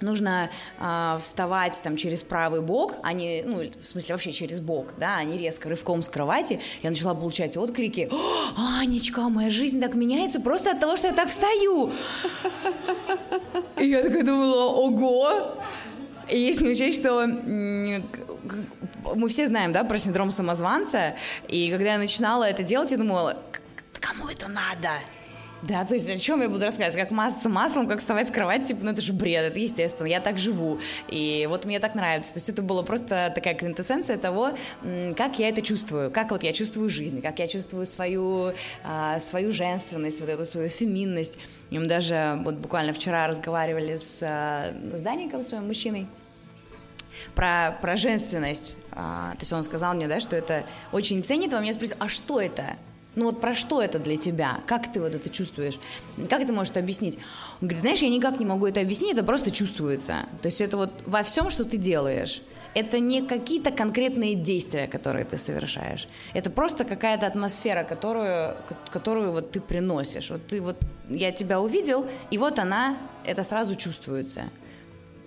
нужно 0.00 0.50
э, 0.78 1.18
вставать 1.22 1.80
там 1.82 1.96
через 1.96 2.22
правый 2.22 2.60
бок, 2.60 2.94
а 3.02 3.12
не, 3.12 3.42
ну, 3.42 3.62
в 3.82 3.86
смысле 3.86 4.14
вообще 4.14 4.32
через 4.32 4.60
бок, 4.60 4.88
да, 4.98 5.16
а 5.16 5.24
не 5.24 5.38
резко 5.38 5.68
рывком 5.68 6.02
с 6.02 6.08
кровати, 6.08 6.60
я 6.82 6.90
начала 6.90 7.14
получать 7.14 7.56
отклики, 7.56 8.10
Анечка, 8.56 9.22
моя 9.28 9.50
жизнь 9.50 9.80
так 9.80 9.94
меняется 9.94 10.40
просто 10.40 10.72
от 10.72 10.80
того, 10.80 10.96
что 10.96 11.08
я 11.08 11.12
так 11.12 11.28
встаю. 11.28 11.92
И 13.78 13.86
я 13.86 14.02
такая 14.02 14.22
думала, 14.22 14.66
ого! 14.66 15.58
И 16.28 16.38
если 16.38 16.68
учесть, 16.68 17.00
что 17.00 17.26
мы 17.26 19.28
все 19.28 19.46
знаем, 19.46 19.72
да, 19.72 19.84
про 19.84 19.98
синдром 19.98 20.30
самозванца, 20.30 21.14
и 21.48 21.70
когда 21.70 21.92
я 21.92 21.98
начинала 21.98 22.44
это 22.44 22.62
делать, 22.62 22.90
я 22.90 22.96
думала, 22.96 23.42
кому 24.00 24.28
это 24.28 24.48
надо? 24.48 24.90
Да, 25.66 25.84
то 25.84 25.94
есть 25.94 26.08
о 26.08 26.18
чем 26.18 26.42
я 26.42 26.48
буду 26.48 26.64
рассказывать? 26.64 26.96
Как 26.96 27.10
мазаться 27.10 27.48
маслом, 27.48 27.88
как 27.88 27.98
вставать 27.98 28.28
с 28.28 28.30
кровати, 28.30 28.68
типа, 28.68 28.84
ну 28.84 28.90
это 28.92 29.00
же 29.00 29.12
бред, 29.12 29.50
это 29.50 29.58
естественно, 29.58 30.06
я 30.06 30.20
так 30.20 30.38
живу. 30.38 30.78
И 31.08 31.46
вот 31.48 31.64
мне 31.64 31.80
так 31.80 31.96
нравится. 31.96 32.32
То 32.32 32.38
есть 32.38 32.48
это 32.48 32.62
было 32.62 32.82
просто 32.82 33.32
такая 33.34 33.54
квинтэссенция 33.54 34.16
того, 34.16 34.50
как 35.16 35.38
я 35.40 35.48
это 35.48 35.62
чувствую, 35.62 36.12
как 36.12 36.30
вот 36.30 36.44
я 36.44 36.52
чувствую 36.52 36.88
жизнь, 36.88 37.20
как 37.20 37.40
я 37.40 37.48
чувствую 37.48 37.84
свою, 37.86 38.52
а, 38.84 39.18
свою 39.18 39.50
женственность, 39.50 40.20
вот 40.20 40.28
эту 40.28 40.44
свою 40.44 40.68
феминность. 40.68 41.36
И 41.70 41.78
мы 41.78 41.86
даже 41.86 42.40
вот 42.44 42.54
буквально 42.56 42.92
вчера 42.92 43.26
разговаривали 43.26 43.96
с, 43.96 44.22
а, 44.22 44.72
с 44.94 45.00
Даником, 45.00 45.42
своим 45.42 45.66
мужчиной, 45.66 46.06
про, 47.34 47.76
про 47.82 47.96
женственность. 47.96 48.76
А, 48.92 49.32
то 49.32 49.40
есть 49.40 49.52
он 49.52 49.64
сказал 49.64 49.94
мне, 49.94 50.06
да, 50.06 50.20
что 50.20 50.36
это 50.36 50.64
очень 50.92 51.24
ценит, 51.24 51.52
а 51.52 51.60
меня 51.60 51.72
спросил, 51.72 51.96
а 51.98 52.08
что 52.08 52.40
это? 52.40 52.76
Ну 53.16 53.24
вот 53.24 53.40
про 53.40 53.54
что 53.54 53.82
это 53.82 53.98
для 53.98 54.16
тебя? 54.16 54.60
Как 54.66 54.92
ты 54.92 55.00
вот 55.00 55.14
это 55.14 55.30
чувствуешь? 55.30 55.78
Как 56.28 56.46
ты 56.46 56.52
можешь 56.52 56.70
это 56.70 56.80
объяснить? 56.80 57.16
Он 57.60 57.68
говорит, 57.68 57.80
знаешь, 57.80 58.00
я 58.00 58.10
никак 58.10 58.38
не 58.38 58.46
могу 58.46 58.66
это 58.66 58.80
объяснить, 58.80 59.14
это 59.14 59.24
просто 59.24 59.50
чувствуется. 59.50 60.26
То 60.42 60.46
есть 60.48 60.60
это 60.60 60.76
вот 60.76 60.90
во 61.06 61.22
всем, 61.22 61.48
что 61.50 61.64
ты 61.64 61.78
делаешь. 61.78 62.42
это 62.76 62.98
не 62.98 63.22
какие-то 63.22 63.70
конкретные 63.70 64.34
действия, 64.34 64.86
которые 64.86 65.24
ты 65.24 65.38
совершаешь. 65.38 66.08
Это 66.34 66.50
просто 66.50 66.84
какая-то 66.84 67.26
атмосфера, 67.26 67.84
которую, 67.84 68.54
которую 68.90 69.32
вот 69.32 69.50
ты 69.50 69.62
приносишь. 69.62 70.28
Вот 70.28 70.46
ты 70.46 70.60
вот, 70.60 70.76
я 71.08 71.32
тебя 71.32 71.58
увидел, 71.58 72.04
и 72.30 72.36
вот 72.36 72.58
она, 72.58 72.98
это 73.24 73.44
сразу 73.44 73.76
чувствуется. 73.76 74.50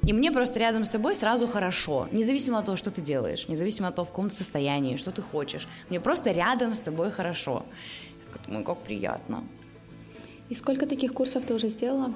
И 0.03 0.13
мне 0.13 0.31
просто 0.31 0.59
рядом 0.59 0.85
с 0.85 0.89
тобой 0.89 1.13
сразу 1.13 1.47
хорошо, 1.47 2.07
независимо 2.11 2.59
от 2.59 2.65
того, 2.65 2.77
что 2.77 2.89
ты 2.89 3.01
делаешь, 3.01 3.47
независимо 3.47 3.89
от 3.89 3.95
того, 3.95 4.05
в 4.05 4.09
каком 4.09 4.29
состоянии, 4.29 4.95
что 4.95 5.11
ты 5.11 5.21
хочешь. 5.21 5.67
Мне 5.89 5.99
просто 5.99 6.31
рядом 6.31 6.75
с 6.75 6.79
тобой 6.79 7.11
хорошо. 7.11 7.65
Я 8.33 8.41
думаю, 8.47 8.63
как 8.63 8.77
приятно. 8.77 9.43
И 10.49 10.55
сколько 10.55 10.85
таких 10.85 11.13
курсов 11.13 11.45
ты 11.45 11.53
уже 11.53 11.67
сделала? 11.67 12.13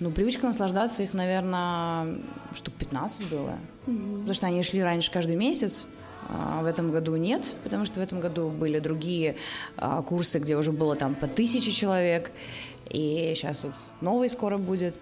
Ну, 0.00 0.10
привычка 0.10 0.46
наслаждаться 0.46 1.02
их, 1.02 1.14
наверное, 1.14 2.18
штук 2.52 2.74
15 2.74 3.28
было. 3.28 3.58
Угу. 3.86 4.16
Потому 4.18 4.34
что 4.34 4.46
они 4.46 4.62
шли 4.62 4.82
раньше 4.82 5.10
каждый 5.12 5.36
месяц. 5.36 5.86
А 6.28 6.62
в 6.62 6.66
этом 6.66 6.90
году 6.90 7.16
нет, 7.16 7.54
потому 7.64 7.84
что 7.84 8.00
в 8.00 8.02
этом 8.02 8.18
году 8.18 8.48
были 8.48 8.78
другие 8.78 9.36
а, 9.76 10.02
курсы, 10.02 10.38
где 10.38 10.56
уже 10.56 10.72
было 10.72 10.96
там 10.96 11.14
по 11.14 11.26
тысяче 11.26 11.70
человек. 11.70 12.32
И 12.90 13.32
сейчас 13.34 13.62
вот 13.62 13.74
новый 14.00 14.28
скоро 14.28 14.58
будет. 14.58 14.94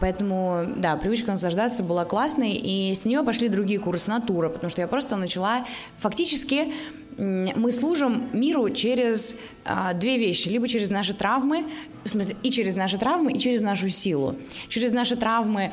Поэтому, 0.00 0.66
да, 0.76 0.96
привычка 0.96 1.30
наслаждаться 1.30 1.82
была 1.82 2.04
классной, 2.04 2.52
и 2.52 2.94
с 2.94 3.04
нее 3.04 3.22
пошли 3.22 3.48
другие 3.48 3.78
курсы 3.78 4.10
натура, 4.10 4.48
потому 4.48 4.70
что 4.70 4.80
я 4.80 4.88
просто 4.88 5.16
начала 5.16 5.64
фактически 5.98 6.72
мы 7.18 7.72
служим 7.72 8.28
миру 8.32 8.68
через 8.70 9.36
а, 9.64 9.94
две 9.94 10.18
вещи. 10.18 10.48
Либо 10.48 10.68
через 10.68 10.90
наши 10.90 11.14
травмы, 11.14 11.64
в 12.04 12.08
смысле, 12.08 12.36
и 12.42 12.50
через 12.50 12.74
наши 12.74 12.98
травмы, 12.98 13.32
и 13.32 13.38
через 13.38 13.62
нашу 13.62 13.88
силу. 13.88 14.36
Через 14.68 14.92
наши 14.92 15.16
травмы, 15.16 15.72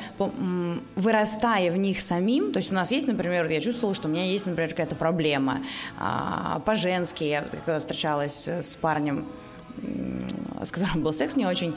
вырастая 0.96 1.70
в 1.70 1.76
них 1.76 2.00
самим, 2.00 2.52
то 2.52 2.58
есть 2.58 2.70
у 2.70 2.74
нас 2.74 2.90
есть, 2.92 3.06
например, 3.06 3.48
я 3.50 3.60
чувствовала, 3.60 3.94
что 3.94 4.08
у 4.08 4.10
меня 4.10 4.24
есть, 4.24 4.46
например, 4.46 4.70
какая-то 4.70 4.96
проблема 4.96 5.60
а, 5.98 6.60
по-женски. 6.64 7.24
Я 7.24 7.42
когда 7.42 7.78
встречалась 7.78 8.48
с 8.48 8.74
парнем, 8.76 9.26
с 10.62 10.70
которым 10.70 11.02
был 11.02 11.12
секс 11.12 11.36
не 11.36 11.46
очень, 11.46 11.76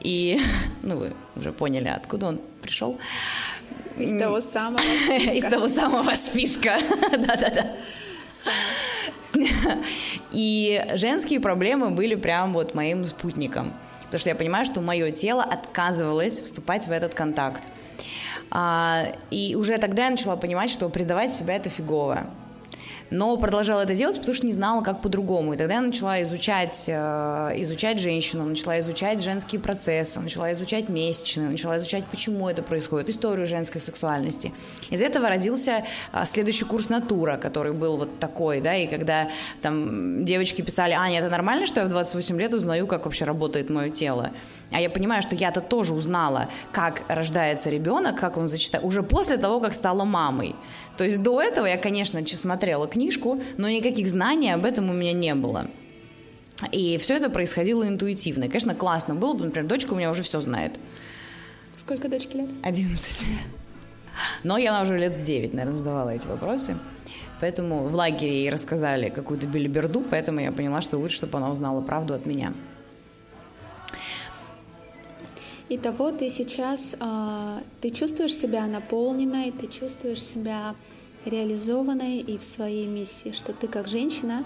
и, 0.00 0.40
ну, 0.82 0.96
вы 0.96 1.12
уже 1.36 1.52
поняли, 1.52 1.88
откуда 1.88 2.26
он 2.26 2.40
пришел. 2.62 2.98
Из 3.96 4.18
того 4.18 4.40
самого 4.40 4.78
списка. 4.78 5.14
Из 5.36 5.44
того 5.44 5.68
самого 5.68 6.14
списка, 6.14 6.78
да-да-да. 7.12 7.72
И 10.32 10.84
женские 10.94 11.40
проблемы 11.40 11.90
были 11.90 12.14
прям 12.14 12.52
вот 12.52 12.74
моим 12.74 13.04
спутником. 13.04 13.72
Потому 14.04 14.18
что 14.18 14.28
я 14.28 14.34
понимаю, 14.34 14.64
что 14.64 14.80
мое 14.80 15.10
тело 15.10 15.42
отказывалось 15.42 16.40
вступать 16.40 16.86
в 16.86 16.92
этот 16.92 17.14
контакт. 17.14 17.62
А, 18.50 19.06
и 19.30 19.56
уже 19.56 19.78
тогда 19.78 20.04
я 20.04 20.10
начала 20.10 20.36
понимать, 20.36 20.70
что 20.70 20.88
предавать 20.88 21.34
себя 21.34 21.56
это 21.56 21.68
фигово 21.70 22.26
но 23.10 23.36
продолжала 23.36 23.82
это 23.82 23.94
делать, 23.94 24.18
потому 24.18 24.34
что 24.34 24.46
не 24.46 24.52
знала, 24.52 24.82
как 24.82 25.00
по-другому. 25.00 25.54
И 25.54 25.56
тогда 25.56 25.74
я 25.74 25.80
начала 25.80 26.22
изучать, 26.22 26.84
э, 26.86 26.92
изучать 27.62 28.00
женщину, 28.00 28.44
начала 28.44 28.80
изучать 28.80 29.22
женские 29.22 29.60
процессы, 29.60 30.20
начала 30.20 30.52
изучать 30.52 30.88
месячные, 30.88 31.48
начала 31.48 31.78
изучать, 31.78 32.04
почему 32.06 32.48
это 32.48 32.62
происходит, 32.62 33.08
историю 33.08 33.46
женской 33.46 33.80
сексуальности. 33.80 34.52
Из 34.90 35.00
этого 35.00 35.28
родился 35.28 35.84
э, 36.12 36.24
следующий 36.26 36.64
курс 36.64 36.88
«Натура», 36.88 37.36
который 37.36 37.72
был 37.72 37.96
вот 37.96 38.18
такой, 38.18 38.60
да, 38.60 38.74
и 38.74 38.86
когда 38.86 39.28
там 39.62 40.24
девочки 40.24 40.62
писали, 40.62 40.92
Аня, 40.92 41.20
это 41.20 41.28
нормально, 41.28 41.66
что 41.66 41.80
я 41.80 41.86
в 41.86 41.90
28 41.90 42.40
лет 42.40 42.54
узнаю, 42.54 42.86
как 42.86 43.04
вообще 43.04 43.24
работает 43.24 43.70
мое 43.70 43.90
тело? 43.90 44.30
А 44.72 44.80
я 44.80 44.90
понимаю, 44.90 45.22
что 45.22 45.36
я-то 45.36 45.60
тоже 45.60 45.94
узнала, 45.94 46.48
как 46.72 47.02
рождается 47.08 47.70
ребенок, 47.70 48.18
как 48.18 48.36
он 48.36 48.48
зачитает, 48.48 48.84
уже 48.84 49.02
после 49.02 49.36
того, 49.36 49.60
как 49.60 49.74
стала 49.74 50.04
мамой. 50.04 50.56
То 50.96 51.04
есть 51.04 51.22
до 51.22 51.40
этого 51.40 51.66
я, 51.66 51.76
конечно, 51.76 52.24
смотрела 52.26 52.86
книжку, 52.94 53.42
но 53.58 53.68
никаких 53.68 54.06
знаний 54.08 54.50
об 54.50 54.64
этом 54.64 54.88
у 54.90 54.92
меня 54.92 55.12
не 55.12 55.34
было. 55.34 55.66
И 56.72 56.96
все 56.98 57.16
это 57.16 57.28
происходило 57.30 57.86
интуитивно. 57.86 58.44
И, 58.44 58.48
конечно, 58.48 58.74
классно 58.74 59.14
было, 59.14 59.34
например, 59.34 59.68
дочка 59.68 59.92
у 59.92 59.96
меня 59.96 60.10
уже 60.10 60.22
все 60.22 60.40
знает. 60.40 60.78
Сколько 61.76 62.08
дочке 62.08 62.38
лет? 62.38 62.48
11. 62.62 63.16
Но 64.44 64.56
я 64.56 64.80
уже 64.80 64.96
лет 64.96 65.14
в 65.14 65.22
9, 65.22 65.52
наверное, 65.52 65.74
задавала 65.74 66.10
эти 66.10 66.26
вопросы. 66.26 66.76
Поэтому 67.40 67.84
в 67.84 67.94
лагере 67.94 68.42
ей 68.42 68.50
рассказали 68.50 69.10
какую-то 69.10 69.46
билиберду, 69.46 70.02
поэтому 70.08 70.40
я 70.40 70.52
поняла, 70.52 70.80
что 70.80 70.98
лучше, 70.98 71.16
чтобы 71.16 71.38
она 71.38 71.50
узнала 71.50 71.82
правду 71.82 72.14
от 72.14 72.26
меня. 72.26 72.54
Итого 75.68 76.12
ты 76.12 76.30
сейчас, 76.30 76.94
э, 77.00 77.58
ты 77.80 77.90
чувствуешь 77.90 78.34
себя 78.34 78.66
наполненной, 78.66 79.50
ты 79.50 79.66
чувствуешь 79.66 80.22
себя 80.22 80.74
реализованной 81.24 82.18
и 82.18 82.38
в 82.38 82.44
своей 82.44 82.86
миссии, 82.86 83.32
что 83.32 83.52
ты 83.52 83.68
как 83.68 83.88
женщина 83.88 84.44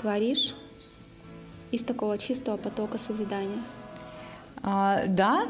творишь 0.00 0.54
из 1.70 1.82
такого 1.82 2.18
чистого 2.18 2.56
потока 2.56 2.98
созидания. 2.98 3.62
А, 4.62 5.06
да. 5.06 5.46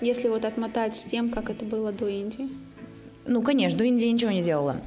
Если 0.00 0.28
вот 0.28 0.44
отмотать 0.44 0.96
с 0.96 1.04
тем, 1.04 1.30
как 1.30 1.48
это 1.48 1.64
было 1.64 1.92
до 1.92 2.06
Индии. 2.06 2.48
Ну, 3.26 3.42
конечно, 3.42 3.78
до 3.78 3.84
Индии 3.84 4.06
ничего 4.06 4.30
не 4.30 4.42
делала 4.42 4.80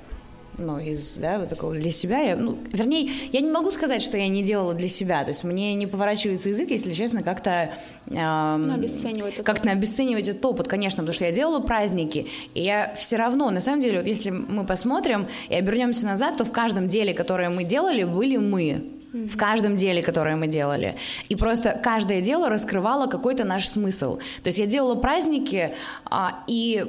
ну, 0.60 0.80
из, 0.80 1.18
да, 1.18 1.40
вот 1.40 1.50
такого 1.50 1.74
для 1.74 1.92
себя. 1.92 2.20
Я, 2.20 2.36
ну, 2.36 2.58
вернее, 2.72 3.12
я 3.32 3.42
не 3.42 3.50
могу 3.50 3.72
сказать, 3.72 4.02
что 4.02 4.18
я 4.18 4.28
не 4.28 4.44
делала 4.44 4.74
для 4.74 4.90
себя. 4.90 5.24
То 5.24 5.30
есть 5.30 5.44
мне 5.44 5.74
не 5.74 5.88
поворачивается 5.88 6.50
язык, 6.50 6.70
если 6.70 6.94
честно, 6.94 7.24
как-то... 7.24 7.72
Эм, 8.08 8.68
ну, 8.68 8.74
обесценивать 8.74 9.36
Как-то 9.44 9.72
обесценивать 9.72 10.28
этот 10.28 10.46
опыт, 10.46 10.68
конечно, 10.68 11.04
потому 11.04 11.14
что 11.14 11.26
я 11.26 11.32
делала 11.32 11.60
праздники, 11.60 12.28
и 12.54 12.62
я 12.62 12.94
все 12.98 13.16
равно, 13.16 13.50
на 13.50 13.62
самом 13.62 13.82
деле, 13.82 14.00
вот 14.00 14.08
если 14.08 14.30
мы 14.30 14.66
посмотрим 14.66 15.28
и 15.50 15.56
обернемся 15.56 16.06
назад, 16.06 16.38
то 16.38 16.46
в 16.46 16.52
каждом 16.52 16.88
деле, 16.88 17.14
которое 17.14 17.50
мы 17.50 17.64
делали, 17.64 18.04
были 18.04 18.38
мы 18.38 18.84
в 19.14 19.38
каждом 19.38 19.76
деле, 19.76 20.04
которое 20.04 20.36
мы 20.36 20.48
делали. 20.48 20.96
И 21.30 21.36
просто 21.36 21.80
каждое 21.84 22.22
дело 22.22 22.50
раскрывало 22.50 23.08
какой-то 23.08 23.44
наш 23.44 23.68
смысл. 23.68 24.18
То 24.44 24.48
есть 24.48 24.60
я 24.60 24.66
делала 24.66 24.96
праздники, 24.96 25.72
а, 26.06 26.44
и 26.48 26.86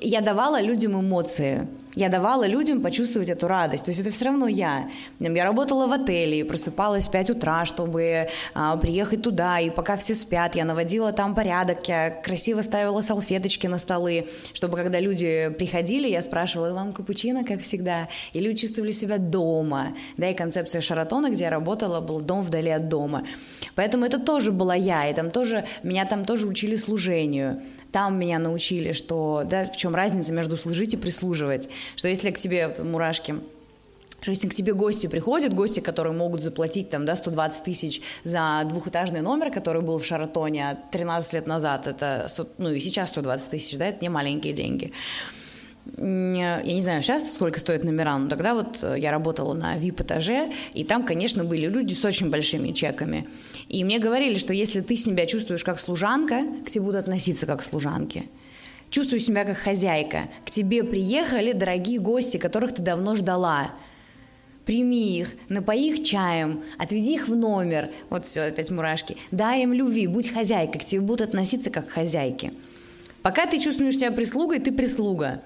я 0.00 0.20
давала 0.20 0.60
людям 0.60 0.98
эмоции 0.98 1.66
я 1.94 2.08
давала 2.08 2.46
людям 2.46 2.80
почувствовать 2.80 3.30
эту 3.30 3.46
радость. 3.46 3.84
То 3.84 3.90
есть 3.90 4.00
это 4.00 4.10
все 4.10 4.26
равно 4.26 4.48
я. 4.48 4.88
Я 5.20 5.44
работала 5.44 5.86
в 5.86 5.92
отеле 5.92 6.40
и 6.40 6.42
просыпалась 6.42 7.06
в 7.06 7.10
5 7.10 7.30
утра, 7.30 7.64
чтобы 7.64 8.28
а, 8.54 8.76
приехать 8.76 9.22
туда, 9.22 9.60
и 9.60 9.70
пока 9.70 9.96
все 9.96 10.14
спят, 10.14 10.56
я 10.56 10.64
наводила 10.64 11.12
там 11.12 11.34
порядок, 11.34 11.86
я 11.88 12.10
красиво 12.10 12.62
ставила 12.62 13.00
салфеточки 13.00 13.66
на 13.66 13.78
столы, 13.78 14.28
чтобы 14.52 14.76
когда 14.76 15.00
люди 15.00 15.54
приходили, 15.58 16.08
я 16.08 16.22
спрашивала, 16.22 16.72
вам 16.72 16.92
капучино, 16.92 17.44
как 17.44 17.60
всегда? 17.60 18.08
И 18.32 18.40
люди 18.40 18.62
чувствовали 18.62 18.92
себя 18.92 19.18
дома. 19.18 19.94
Да, 20.16 20.28
и 20.28 20.34
концепция 20.34 20.80
Шаратона, 20.80 21.30
где 21.30 21.44
я 21.44 21.50
работала, 21.50 22.00
был 22.00 22.20
дом 22.20 22.42
вдали 22.42 22.70
от 22.70 22.88
дома. 22.88 23.24
Поэтому 23.74 24.04
это 24.04 24.18
тоже 24.18 24.52
была 24.52 24.74
я, 24.74 25.08
и 25.08 25.14
там 25.14 25.30
тоже, 25.30 25.64
меня 25.82 26.04
там 26.04 26.24
тоже 26.24 26.46
учили 26.46 26.76
служению. 26.76 27.62
Там 27.94 28.18
меня 28.18 28.40
научили, 28.40 28.90
что, 28.90 29.44
да, 29.48 29.66
в 29.66 29.76
чем 29.76 29.94
разница 29.94 30.32
между 30.32 30.56
служить 30.56 30.94
и 30.94 30.96
прислуживать. 30.96 31.68
Что 31.94 32.08
если 32.08 32.32
к 32.32 32.38
тебе 32.38 32.74
мурашки 32.82 33.36
что 34.20 34.32
если 34.32 34.48
к 34.48 34.54
тебе 34.54 34.72
гости 34.72 35.06
приходят, 35.06 35.54
гости, 35.54 35.78
которые 35.78 36.12
могут 36.12 36.40
заплатить 36.40 36.90
там, 36.90 37.06
да, 37.06 37.14
120 37.14 37.62
тысяч 37.62 38.00
за 38.24 38.62
двухэтажный 38.68 39.20
номер, 39.20 39.52
который 39.52 39.80
был 39.82 39.98
в 39.98 40.04
Шаратоне 40.04 40.78
13 40.90 41.34
лет 41.34 41.46
назад, 41.46 41.86
это, 41.86 42.26
ну 42.58 42.70
и 42.70 42.80
сейчас 42.80 43.10
120 43.10 43.50
тысяч, 43.50 43.78
да, 43.78 43.86
это 43.86 43.98
не 44.00 44.08
маленькие 44.08 44.54
деньги 44.54 44.92
я 45.96 46.62
не 46.62 46.80
знаю 46.80 47.02
сейчас 47.02 47.34
сколько 47.34 47.60
стоит 47.60 47.84
номера, 47.84 48.16
но 48.16 48.28
тогда 48.28 48.54
вот 48.54 48.78
э, 48.82 48.96
я 48.98 49.10
работала 49.10 49.52
на 49.52 49.76
VIP-этаже, 49.76 50.50
и 50.72 50.82
там, 50.82 51.04
конечно, 51.04 51.44
были 51.44 51.66
люди 51.66 51.92
с 51.92 52.04
очень 52.04 52.30
большими 52.30 52.72
чеками. 52.72 53.28
И 53.68 53.84
мне 53.84 53.98
говорили, 53.98 54.38
что 54.38 54.54
если 54.54 54.80
ты 54.80 54.96
себя 54.96 55.26
чувствуешь 55.26 55.62
как 55.62 55.78
служанка, 55.78 56.42
к 56.66 56.70
тебе 56.70 56.84
будут 56.84 56.96
относиться 56.96 57.46
как 57.46 57.60
к 57.60 57.64
служанке. 57.64 58.24
Чувствую 58.90 59.20
себя 59.20 59.44
как 59.44 59.58
хозяйка. 59.58 60.28
К 60.46 60.50
тебе 60.50 60.84
приехали 60.84 61.52
дорогие 61.52 61.98
гости, 61.98 62.36
которых 62.36 62.74
ты 62.74 62.82
давно 62.82 63.14
ждала. 63.16 63.72
Прими 64.64 65.18
их, 65.18 65.34
напои 65.48 65.90
их 65.90 66.04
чаем, 66.04 66.64
отведи 66.78 67.14
их 67.14 67.28
в 67.28 67.36
номер. 67.36 67.90
Вот 68.08 68.24
все, 68.24 68.42
опять 68.42 68.70
мурашки. 68.70 69.16
Дай 69.30 69.62
им 69.62 69.74
любви, 69.74 70.06
будь 70.06 70.32
хозяйкой, 70.32 70.80
к 70.80 70.84
тебе 70.84 71.02
будут 71.02 71.28
относиться 71.28 71.70
как 71.70 71.88
к 71.88 71.90
хозяйке. 71.90 72.54
Пока 73.20 73.46
ты 73.46 73.58
чувствуешь 73.60 73.96
себя 73.96 74.12
прислугой, 74.12 74.60
ты 74.60 74.72
прислуга. 74.72 75.42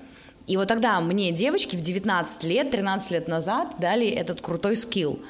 И 0.49 0.57
вот 0.57 0.67
тогда 0.67 0.99
мне 1.01 1.31
девочки 1.31 1.77
в 1.77 1.83
19 1.83 2.43
лет, 2.45 2.71
13 2.71 3.11
лет 3.11 3.29
назад 3.29 3.75
дали 3.79 4.09
этот 4.09 4.41
крутой 4.41 4.77
скилл. 4.77 5.21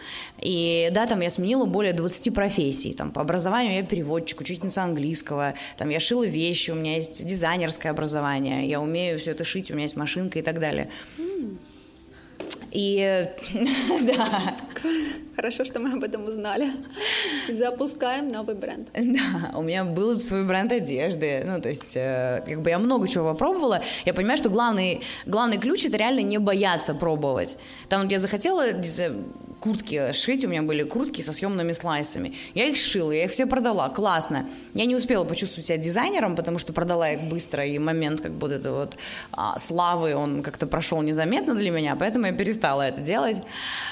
И 0.40 0.88
да, 0.92 1.06
там 1.06 1.20
я 1.20 1.30
сменила 1.30 1.64
более 1.64 1.92
20 1.92 2.32
профессий. 2.32 2.94
Там 2.94 3.10
по 3.10 3.20
образованию 3.20 3.74
я 3.74 3.82
переводчик, 3.82 4.40
учительница 4.40 4.84
английского. 4.84 5.54
Там 5.76 5.88
я 5.88 5.98
шила 5.98 6.24
вещи, 6.24 6.70
у 6.70 6.76
меня 6.76 6.94
есть 6.94 7.26
дизайнерское 7.26 7.90
образование. 7.90 8.68
Я 8.68 8.80
умею 8.80 9.18
все 9.18 9.32
это 9.32 9.42
шить, 9.42 9.72
у 9.72 9.74
меня 9.74 9.84
есть 9.84 9.96
машинка 9.96 10.38
и 10.38 10.42
так 10.42 10.60
далее. 10.60 10.88
И 12.70 13.28
да. 14.02 14.56
Хорошо, 15.36 15.64
что 15.64 15.78
мы 15.78 15.92
об 15.92 16.02
этом 16.02 16.24
узнали. 16.24 16.70
Запускаем 17.48 18.28
новый 18.28 18.54
бренд. 18.54 18.88
Да, 18.92 19.56
у 19.56 19.62
меня 19.62 19.84
был 19.84 20.20
свой 20.20 20.44
бренд 20.44 20.72
одежды. 20.72 21.44
Ну, 21.46 21.60
то 21.60 21.68
есть, 21.68 21.96
э, 21.96 22.42
как 22.44 22.60
бы 22.60 22.70
я 22.70 22.78
много 22.78 23.08
чего 23.08 23.32
попробовала. 23.32 23.82
Я 24.04 24.14
понимаю, 24.14 24.36
что 24.36 24.50
главный, 24.50 25.02
главный 25.26 25.58
ключ 25.58 25.84
это 25.84 25.96
реально 25.96 26.20
не 26.20 26.38
бояться 26.38 26.94
пробовать. 26.94 27.56
Там 27.88 28.02
вот 28.02 28.10
я 28.10 28.18
захотела 28.18 28.72
куртки 29.68 30.12
шить, 30.12 30.44
у 30.44 30.48
меня 30.48 30.62
были 30.62 30.82
куртки 30.82 31.20
со 31.20 31.32
съемными 31.32 31.72
слайсами. 31.72 32.34
Я 32.54 32.66
их 32.66 32.76
шила, 32.78 33.12
я 33.12 33.24
их 33.24 33.30
все 33.32 33.46
продала, 33.46 33.90
классно. 33.90 34.46
Я 34.72 34.86
не 34.86 34.96
успела 34.96 35.24
почувствовать 35.24 35.66
себя 35.66 35.76
дизайнером, 35.76 36.36
потому 36.36 36.58
что 36.58 36.72
продала 36.72 37.10
их 37.10 37.20
быстро, 37.28 37.66
и 37.66 37.78
момент 37.78 38.22
как 38.22 38.32
бы 38.32 38.48
это 38.48 38.72
вот 38.72 38.96
а, 39.32 39.58
славы, 39.58 40.14
он 40.14 40.42
как-то 40.42 40.66
прошел 40.66 41.02
незаметно 41.02 41.54
для 41.54 41.70
меня, 41.70 41.96
поэтому 41.96 42.26
я 42.26 42.32
перестала 42.32 42.82
это 42.82 43.02
делать. 43.02 43.42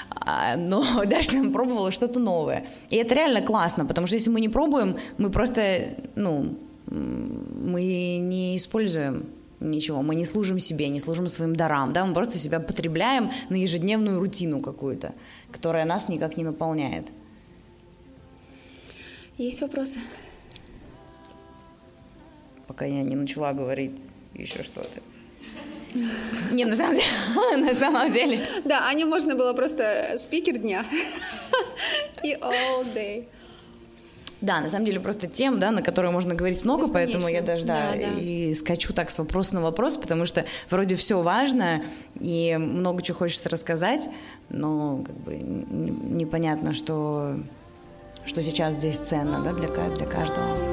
А, 0.09 0.55
но 0.57 0.83
дальше 1.05 1.35
я 1.35 1.51
пробовала 1.51 1.91
что-то 1.91 2.19
новое. 2.19 2.65
И 2.89 2.95
это 2.95 3.13
реально 3.13 3.41
классно, 3.41 3.85
потому 3.85 4.07
что 4.07 4.15
если 4.15 4.31
мы 4.31 4.41
не 4.41 4.49
пробуем, 4.49 4.97
мы 5.19 5.29
просто, 5.29 5.89
ну, 6.15 6.57
мы 6.87 8.17
не 8.17 8.57
используем 8.57 9.25
ничего, 9.59 10.01
мы 10.01 10.15
не 10.15 10.25
служим 10.25 10.59
себе, 10.59 10.89
не 10.89 10.99
служим 10.99 11.27
своим 11.27 11.55
дарам, 11.55 11.93
да, 11.93 12.05
мы 12.05 12.13
просто 12.13 12.37
себя 12.37 12.59
потребляем 12.59 13.31
на 13.49 13.55
ежедневную 13.55 14.19
рутину 14.19 14.61
какую-то 14.61 15.13
которая 15.51 15.85
нас 15.85 16.09
никак 16.09 16.37
не 16.37 16.43
наполняет. 16.43 17.07
Есть 19.37 19.61
вопросы? 19.61 19.99
Пока 22.67 22.85
я 22.85 23.03
не 23.03 23.15
начала 23.15 23.53
говорить 23.53 23.99
еще 24.33 24.63
что-то. 24.63 25.01
Не, 26.51 26.65
на 26.65 26.75
самом 26.75 26.95
деле, 26.95 27.07
на 27.57 27.73
самом 27.73 28.11
деле. 28.11 28.45
Да, 28.65 28.89
Аню 28.89 29.07
можно 29.07 29.35
было 29.35 29.53
просто 29.53 30.17
спикер 30.19 30.57
дня. 30.57 30.85
И 32.23 32.33
all 32.33 32.85
day. 32.93 33.27
Да, 34.41 34.59
на 34.59 34.69
самом 34.69 34.85
деле 34.85 34.99
просто 34.99 35.27
тем, 35.27 35.59
да, 35.59 35.71
на 35.71 35.81
которые 35.81 36.11
можно 36.11 36.35
говорить 36.35 36.63
много, 36.63 36.87
поэтому 36.87 37.27
я 37.27 37.41
даже 37.41 37.65
да, 37.65 37.91
да, 37.91 37.97
да. 37.97 38.19
и 38.19 38.53
скачу 38.53 38.93
так 38.93 39.09
с 39.09 39.17
вопроса 39.17 39.55
на 39.55 39.61
вопрос, 39.61 39.97
потому 39.97 40.25
что 40.25 40.45
вроде 40.69 40.95
все 40.95 41.21
важно 41.21 41.83
и 42.19 42.55
много 42.59 43.01
чего 43.01 43.17
хочется 43.17 43.49
рассказать, 43.49 44.07
но 44.49 45.03
как 45.05 45.15
бы 45.15 45.35
непонятно, 45.35 46.73
что, 46.73 47.37
что 48.25 48.43
сейчас 48.43 48.75
здесь 48.75 48.97
ценно 48.97 49.41
да, 49.43 49.53
для, 49.53 49.67
для 49.67 50.05
каждого. 50.05 50.66